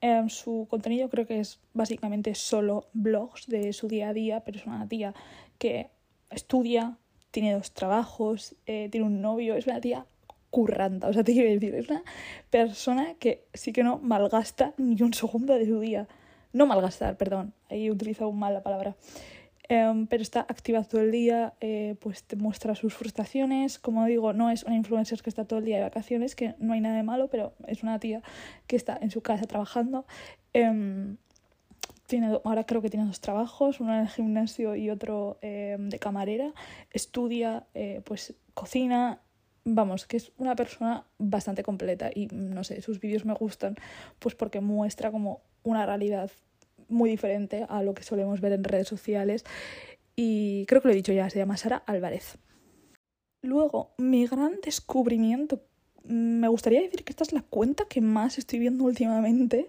Em, 0.00 0.28
su 0.28 0.66
contenido 0.68 1.08
creo 1.08 1.26
que 1.26 1.40
es 1.40 1.60
básicamente 1.74 2.34
solo 2.34 2.88
blogs 2.92 3.46
de 3.46 3.72
su 3.72 3.88
día 3.88 4.08
a 4.10 4.12
día, 4.12 4.40
pero 4.40 4.58
es 4.58 4.66
una 4.66 4.88
tía 4.88 5.14
que 5.58 5.90
estudia, 6.30 6.96
tiene 7.30 7.54
dos 7.54 7.72
trabajos, 7.72 8.56
eh, 8.66 8.88
tiene 8.90 9.06
un 9.06 9.20
novio, 9.20 9.54
es 9.54 9.66
una 9.66 9.80
tía 9.80 10.06
curranta, 10.50 11.08
o 11.08 11.12
sea, 11.12 11.24
te 11.24 11.32
quiero 11.32 11.50
decir, 11.50 11.74
es 11.74 11.88
una 11.88 12.02
persona 12.50 13.14
que 13.14 13.44
sí 13.54 13.72
que 13.72 13.82
no 13.82 13.98
malgasta 13.98 14.74
ni 14.76 15.00
un 15.02 15.14
segundo 15.14 15.54
de 15.54 15.66
su 15.66 15.80
día. 15.80 16.08
No 16.52 16.66
malgastar, 16.66 17.16
perdón, 17.16 17.54
ahí 17.70 17.86
he 17.86 17.90
utilizado 17.90 18.30
mal 18.32 18.54
la 18.54 18.62
palabra. 18.62 18.96
Em, 19.68 20.06
pero 20.06 20.22
está 20.22 20.40
activa 20.40 20.82
todo 20.84 21.00
el 21.00 21.12
día, 21.12 21.54
eh, 21.60 21.96
pues 22.00 22.24
te 22.24 22.36
muestra 22.36 22.74
sus 22.74 22.94
frustraciones. 22.94 23.78
Como 23.78 24.04
digo, 24.04 24.32
no 24.32 24.50
es 24.50 24.64
una 24.64 24.76
influencer 24.76 25.22
que 25.22 25.30
está 25.30 25.46
todo 25.46 25.60
el 25.60 25.64
día 25.64 25.76
de 25.76 25.82
vacaciones, 25.82 26.34
que 26.34 26.54
no 26.58 26.74
hay 26.74 26.80
nada 26.80 26.96
de 26.96 27.02
malo, 27.02 27.28
pero 27.28 27.54
es 27.66 27.82
una 27.82 27.98
tía 27.98 28.22
que 28.66 28.76
está 28.76 28.98
en 29.00 29.10
su 29.10 29.22
casa 29.22 29.46
trabajando. 29.46 30.04
Em, 30.52 31.16
tiene, 32.06 32.38
ahora 32.44 32.64
creo 32.64 32.82
que 32.82 32.90
tiene 32.90 33.06
dos 33.06 33.20
trabajos, 33.20 33.80
uno 33.80 33.94
en 33.94 34.00
el 34.00 34.08
gimnasio 34.08 34.76
y 34.76 34.90
otro 34.90 35.38
em, 35.40 35.88
de 35.88 35.98
camarera. 35.98 36.52
Estudia, 36.90 37.64
eh, 37.74 38.02
pues 38.04 38.34
cocina, 38.54 39.20
vamos, 39.64 40.06
que 40.06 40.18
es 40.18 40.32
una 40.36 40.56
persona 40.56 41.04
bastante 41.18 41.62
completa 41.62 42.10
y 42.14 42.26
no 42.26 42.64
sé, 42.64 42.82
sus 42.82 43.00
vídeos 43.00 43.24
me 43.24 43.34
gustan 43.34 43.76
pues 44.18 44.34
porque 44.34 44.60
muestra 44.60 45.10
como 45.10 45.40
una 45.62 45.86
realidad 45.86 46.30
muy 46.88 47.10
diferente 47.10 47.66
a 47.68 47.82
lo 47.82 47.94
que 47.94 48.02
solemos 48.02 48.40
ver 48.40 48.52
en 48.52 48.64
redes 48.64 48.88
sociales 48.88 49.44
y 50.14 50.66
creo 50.66 50.82
que 50.82 50.88
lo 50.88 50.92
he 50.92 50.96
dicho 50.96 51.12
ya, 51.12 51.30
se 51.30 51.38
llama 51.38 51.56
Sara 51.56 51.82
Álvarez. 51.86 52.38
Luego, 53.40 53.94
mi 53.98 54.26
gran 54.26 54.60
descubrimiento, 54.62 55.62
me 56.04 56.48
gustaría 56.48 56.80
decir 56.80 57.04
que 57.04 57.12
esta 57.12 57.24
es 57.24 57.32
la 57.32 57.42
cuenta 57.42 57.86
que 57.86 58.00
más 58.00 58.38
estoy 58.38 58.58
viendo 58.58 58.84
últimamente 58.84 59.68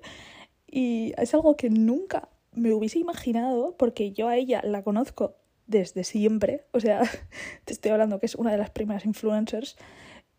y 0.67 1.13
es 1.17 1.33
algo 1.33 1.55
que 1.55 1.69
nunca 1.69 2.29
me 2.51 2.73
hubiese 2.73 2.99
imaginado 2.99 3.75
porque 3.77 4.11
yo 4.11 4.27
a 4.27 4.35
ella 4.35 4.61
la 4.63 4.83
conozco 4.83 5.37
desde 5.65 6.03
siempre, 6.03 6.65
o 6.71 6.79
sea, 6.79 7.01
te 7.65 7.73
estoy 7.73 7.91
hablando 7.91 8.19
que 8.19 8.25
es 8.25 8.35
una 8.35 8.51
de 8.51 8.57
las 8.57 8.69
primeras 8.69 9.05
influencers. 9.05 9.77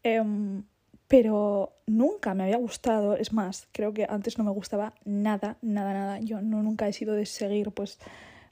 Em, 0.03 0.65
pero 1.09 1.77
nunca 1.87 2.35
me 2.35 2.45
había 2.45 2.57
gustado, 2.57 3.17
es 3.17 3.33
más, 3.33 3.69
creo 3.73 3.93
que 3.93 4.07
antes 4.09 4.39
no 4.39 4.45
me 4.45 4.51
gustaba 4.51 4.95
nada, 5.05 5.59
nada, 5.61 5.93
nada. 5.93 6.21
Yo 6.21 6.41
no, 6.41 6.63
nunca 6.63 6.89
he 6.89 6.93
sido 6.93 7.15
de 7.15 7.27
seguir 7.27 7.71
pues 7.73 7.99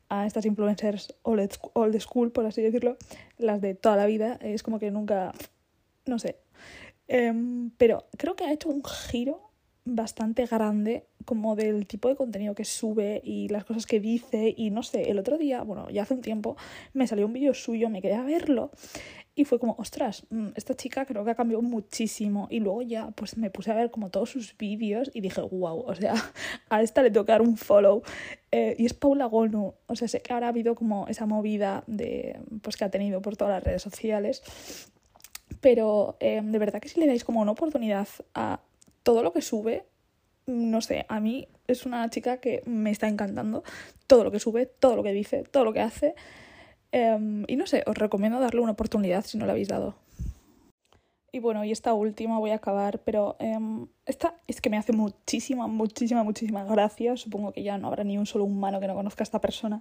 a 0.08 0.26
estas 0.26 0.44
influencers 0.44 1.14
old 1.22 2.00
school, 2.00 2.32
por 2.32 2.44
así 2.44 2.60
decirlo, 2.60 2.96
las 3.38 3.60
de 3.62 3.74
toda 3.74 3.96
la 3.96 4.06
vida, 4.06 4.38
es 4.42 4.62
como 4.62 4.78
que 4.78 4.90
nunca, 4.90 5.32
no 6.04 6.18
sé. 6.18 6.36
Em, 7.08 7.70
pero 7.78 8.06
creo 8.18 8.36
que 8.36 8.44
ha 8.44 8.52
hecho 8.52 8.68
un 8.68 8.84
giro 8.84 9.52
bastante 9.84 10.46
grande 10.46 11.06
como 11.24 11.56
del 11.56 11.86
tipo 11.86 12.08
de 12.08 12.16
contenido 12.16 12.54
que 12.54 12.64
sube 12.64 13.20
y 13.24 13.48
las 13.48 13.64
cosas 13.64 13.86
que 13.86 14.00
dice 14.00 14.54
y 14.56 14.70
no 14.70 14.82
sé, 14.82 15.10
el 15.10 15.18
otro 15.18 15.38
día, 15.38 15.62
bueno, 15.62 15.90
ya 15.90 16.02
hace 16.02 16.14
un 16.14 16.20
tiempo 16.20 16.56
me 16.92 17.06
salió 17.06 17.26
un 17.26 17.32
vídeo 17.32 17.54
suyo, 17.54 17.88
me 17.88 18.00
quedé 18.00 18.14
a 18.14 18.22
verlo 18.22 18.70
y 19.34 19.46
fue 19.46 19.58
como, 19.58 19.74
ostras, 19.78 20.26
mm, 20.28 20.48
esta 20.56 20.74
chica 20.74 21.06
creo 21.06 21.24
que 21.24 21.30
ha 21.30 21.34
cambiado 21.34 21.62
muchísimo. 21.62 22.48
Y 22.50 22.60
luego 22.60 22.82
ya 22.82 23.10
pues 23.12 23.38
me 23.38 23.50
puse 23.50 23.70
a 23.70 23.74
ver 23.74 23.90
como 23.90 24.10
todos 24.10 24.30
sus 24.30 24.56
vídeos 24.58 25.10
y 25.14 25.22
dije, 25.22 25.40
wow, 25.40 25.84
o 25.86 25.94
sea, 25.94 26.14
a 26.68 26.82
esta 26.82 27.02
le 27.02 27.10
tengo 27.10 27.24
que 27.24 27.32
dar 27.32 27.42
un 27.42 27.56
follow. 27.56 28.02
Eh, 28.50 28.76
y 28.78 28.84
es 28.84 28.92
Paula 28.92 29.26
Gonu. 29.26 29.74
O 29.86 29.96
sea, 29.96 30.06
sé 30.08 30.20
que 30.20 30.34
ahora 30.34 30.46
ha 30.46 30.50
habido 30.50 30.74
como 30.74 31.08
esa 31.08 31.24
movida 31.24 31.82
de, 31.86 32.40
pues, 32.60 32.76
que 32.76 32.84
ha 32.84 32.90
tenido 32.90 33.22
por 33.22 33.36
todas 33.36 33.54
las 33.54 33.64
redes 33.64 33.82
sociales. 33.82 34.42
Pero 35.60 36.16
eh, 36.20 36.42
de 36.44 36.58
verdad 36.58 36.80
que 36.80 36.88
si 36.88 37.00
le 37.00 37.06
dais 37.06 37.24
como 37.24 37.40
una 37.40 37.52
oportunidad 37.52 38.08
a 38.34 38.60
todo 39.02 39.22
lo 39.22 39.32
que 39.32 39.40
sube, 39.40 39.86
no 40.46 40.80
sé, 40.80 41.06
a 41.08 41.20
mí 41.20 41.48
es 41.68 41.86
una 41.86 42.08
chica 42.10 42.38
que 42.38 42.62
me 42.66 42.90
está 42.90 43.08
encantando. 43.08 43.64
Todo 44.06 44.24
lo 44.24 44.30
que 44.30 44.40
sube, 44.40 44.66
todo 44.66 44.96
lo 44.96 45.02
que 45.02 45.12
dice, 45.12 45.44
todo 45.44 45.64
lo 45.64 45.72
que 45.72 45.80
hace. 45.80 46.14
Em, 46.92 47.44
y 47.48 47.56
no 47.56 47.66
sé, 47.66 47.82
os 47.86 47.96
recomiendo 47.96 48.38
darle 48.38 48.60
una 48.60 48.72
oportunidad 48.72 49.24
si 49.24 49.38
no 49.38 49.46
la 49.46 49.52
habéis 49.52 49.68
dado. 49.68 49.96
Y 51.34 51.38
bueno, 51.38 51.64
y 51.64 51.72
esta 51.72 51.94
última 51.94 52.38
voy 52.38 52.50
a 52.50 52.56
acabar, 52.56 52.98
pero 53.04 53.36
em, 53.38 53.86
esta 54.04 54.34
es 54.46 54.60
que 54.60 54.68
me 54.68 54.76
hace 54.76 54.92
muchísima, 54.92 55.66
muchísima, 55.66 56.22
muchísima 56.22 56.62
gracia. 56.64 57.16
Supongo 57.16 57.52
que 57.52 57.62
ya 57.62 57.78
no 57.78 57.88
habrá 57.88 58.04
ni 58.04 58.18
un 58.18 58.26
solo 58.26 58.44
humano 58.44 58.80
que 58.80 58.86
no 58.86 58.94
conozca 58.94 59.22
a 59.22 59.24
esta 59.24 59.40
persona. 59.40 59.80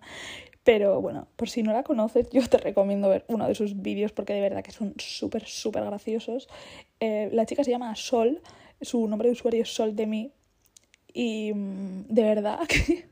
Pero 0.64 1.02
bueno, 1.02 1.28
por 1.36 1.50
si 1.50 1.62
no 1.62 1.74
la 1.74 1.84
conoces, 1.84 2.30
yo 2.32 2.48
te 2.48 2.58
recomiendo 2.58 3.10
ver 3.10 3.26
uno 3.28 3.50
de 3.50 3.56
sus 3.56 3.82
vídeos 3.82 4.14
porque 4.14 4.32
de 4.32 4.40
verdad 4.40 4.64
que 4.64 4.72
son 4.72 4.94
súper, 4.98 5.46
súper 5.46 5.84
graciosos. 5.84 6.48
Eh, 7.02 7.30
la 7.34 7.46
chica 7.46 7.66
se 7.66 7.72
llama 7.72 7.94
Sol, 7.98 8.42
su 8.80 9.06
nombre 9.10 9.28
de 9.28 9.34
usuario 9.34 9.64
es 9.64 9.74
Sol 9.74 9.94
de 9.94 10.08
mí. 10.08 10.32
Y 11.14 11.52
mm, 11.54 12.06
de 12.08 12.24
verdad 12.24 12.60
que 12.70 13.10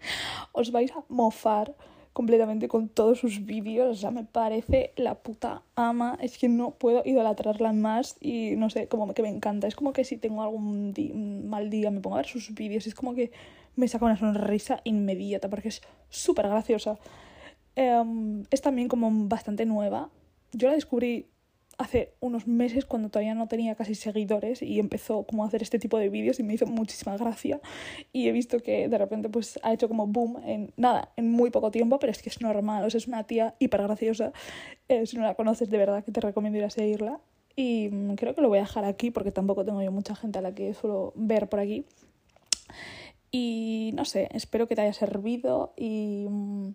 os 0.53 0.71
vais 0.71 0.91
a 0.93 1.03
mofar 1.09 1.75
completamente 2.13 2.67
con 2.67 2.89
todos 2.89 3.19
sus 3.19 3.45
vídeos. 3.45 3.97
O 3.97 3.99
sea, 3.99 4.11
me 4.11 4.23
parece 4.23 4.93
la 4.95 5.15
puta 5.15 5.63
ama. 5.75 6.17
Es 6.21 6.37
que 6.37 6.49
no 6.49 6.71
puedo 6.71 7.01
idolatrarla 7.05 7.73
más 7.73 8.17
y 8.19 8.55
no 8.55 8.69
sé, 8.69 8.87
como 8.87 9.13
que 9.13 9.21
me 9.21 9.29
encanta. 9.29 9.67
Es 9.67 9.75
como 9.75 9.93
que 9.93 10.03
si 10.03 10.17
tengo 10.17 10.41
algún 10.43 10.93
mal 11.49 11.69
día 11.69 11.91
me 11.91 12.01
pongo 12.01 12.15
a 12.15 12.19
ver 12.19 12.27
sus 12.27 12.53
vídeos 12.53 12.87
es 12.87 12.95
como 12.95 13.15
que 13.15 13.31
me 13.75 13.87
saca 13.87 14.05
una 14.05 14.17
sonrisa 14.17 14.81
inmediata 14.83 15.49
porque 15.49 15.69
es 15.69 15.81
súper 16.09 16.47
graciosa. 16.47 16.97
Em, 17.75 18.43
es 18.51 18.61
también 18.61 18.87
como 18.87 19.09
bastante 19.27 19.65
nueva. 19.65 20.09
Yo 20.51 20.67
la 20.67 20.73
descubrí 20.73 21.27
hace 21.79 22.13
unos 22.19 22.45
meses 22.45 22.85
cuando 22.85 23.09
todavía 23.09 23.33
no 23.33 23.47
tenía 23.47 23.73
casi 23.73 23.95
seguidores 23.95 24.61
y 24.61 24.79
empezó 24.79 25.23
como 25.23 25.45
a 25.45 25.47
hacer 25.47 25.63
este 25.63 25.79
tipo 25.79 25.97
de 25.97 26.09
vídeos 26.09 26.37
y 26.39 26.43
me 26.43 26.53
hizo 26.53 26.67
muchísima 26.67 27.15
gracia. 27.15 27.61
Y 28.11 28.27
he 28.27 28.33
visto 28.33 28.59
que 28.59 28.89
de 28.89 28.97
repente 28.97 29.29
pues 29.29 29.57
ha 29.63 29.73
hecho 29.73 29.87
como 29.87 30.05
boom 30.05 30.41
en 30.45 30.73
nada, 30.75 31.13
en 31.15 31.31
muy 31.31 31.51
poco 31.51 31.71
tiempo, 31.71 31.97
pero 31.97 32.11
es 32.11 32.21
que 32.21 32.29
es 32.29 32.41
normal, 32.41 32.85
es 32.85 33.07
una 33.07 33.23
tía 33.23 33.55
hiper 33.59 33.81
graciosa, 33.81 34.33
eh, 34.89 35.07
si 35.07 35.15
no 35.15 35.23
la 35.23 35.35
conoces 35.35 35.69
de 35.69 35.77
verdad 35.77 36.03
que 36.03 36.11
te 36.11 36.19
recomiendo 36.19 36.59
ir 36.59 36.65
a 36.65 36.69
seguirla. 36.69 37.21
Y 37.55 37.87
mm, 37.89 38.15
creo 38.15 38.35
que 38.35 38.41
lo 38.41 38.49
voy 38.49 38.57
a 38.57 38.61
dejar 38.61 38.83
aquí 38.83 39.09
porque 39.09 39.31
tampoco 39.31 39.63
tengo 39.63 39.81
yo 39.81 39.91
mucha 39.91 40.15
gente 40.15 40.39
a 40.39 40.41
la 40.41 40.53
que 40.53 40.73
suelo 40.73 41.13
ver 41.15 41.47
por 41.47 41.61
aquí. 41.61 41.85
Y 43.31 43.91
no 43.93 44.03
sé, 44.03 44.27
espero 44.33 44.67
que 44.67 44.75
te 44.75 44.81
haya 44.81 44.93
servido 44.93 45.73
y 45.77 46.25
mm, 46.29 46.71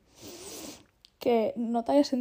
que 1.19 1.53
no 1.57 1.85
te 1.85 1.93
hayas 1.93 2.15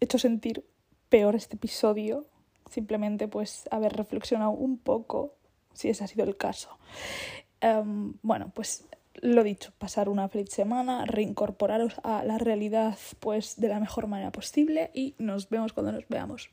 hecho 0.00 0.18
sentir 0.18 0.64
peor 1.10 1.34
este 1.34 1.56
episodio, 1.56 2.29
simplemente 2.70 3.28
pues 3.28 3.68
haber 3.70 3.92
reflexionado 3.92 4.50
un 4.50 4.78
poco 4.78 5.34
si 5.74 5.88
ese 5.88 6.04
ha 6.04 6.06
sido 6.06 6.24
el 6.24 6.36
caso. 6.36 6.78
Em, 7.60 8.14
bueno, 8.22 8.50
pues 8.54 8.86
lo 9.14 9.42
dicho, 9.42 9.72
pasar 9.78 10.08
una 10.08 10.28
feliz 10.28 10.50
semana, 10.50 11.04
reincorporaros 11.04 11.94
a 12.02 12.24
la 12.24 12.38
realidad 12.38 12.96
pues 13.18 13.60
de 13.60 13.68
la 13.68 13.80
mejor 13.80 14.06
manera 14.06 14.32
posible 14.32 14.90
y 14.94 15.14
nos 15.18 15.50
vemos 15.50 15.72
cuando 15.72 15.92
nos 15.92 16.08
veamos. 16.08 16.50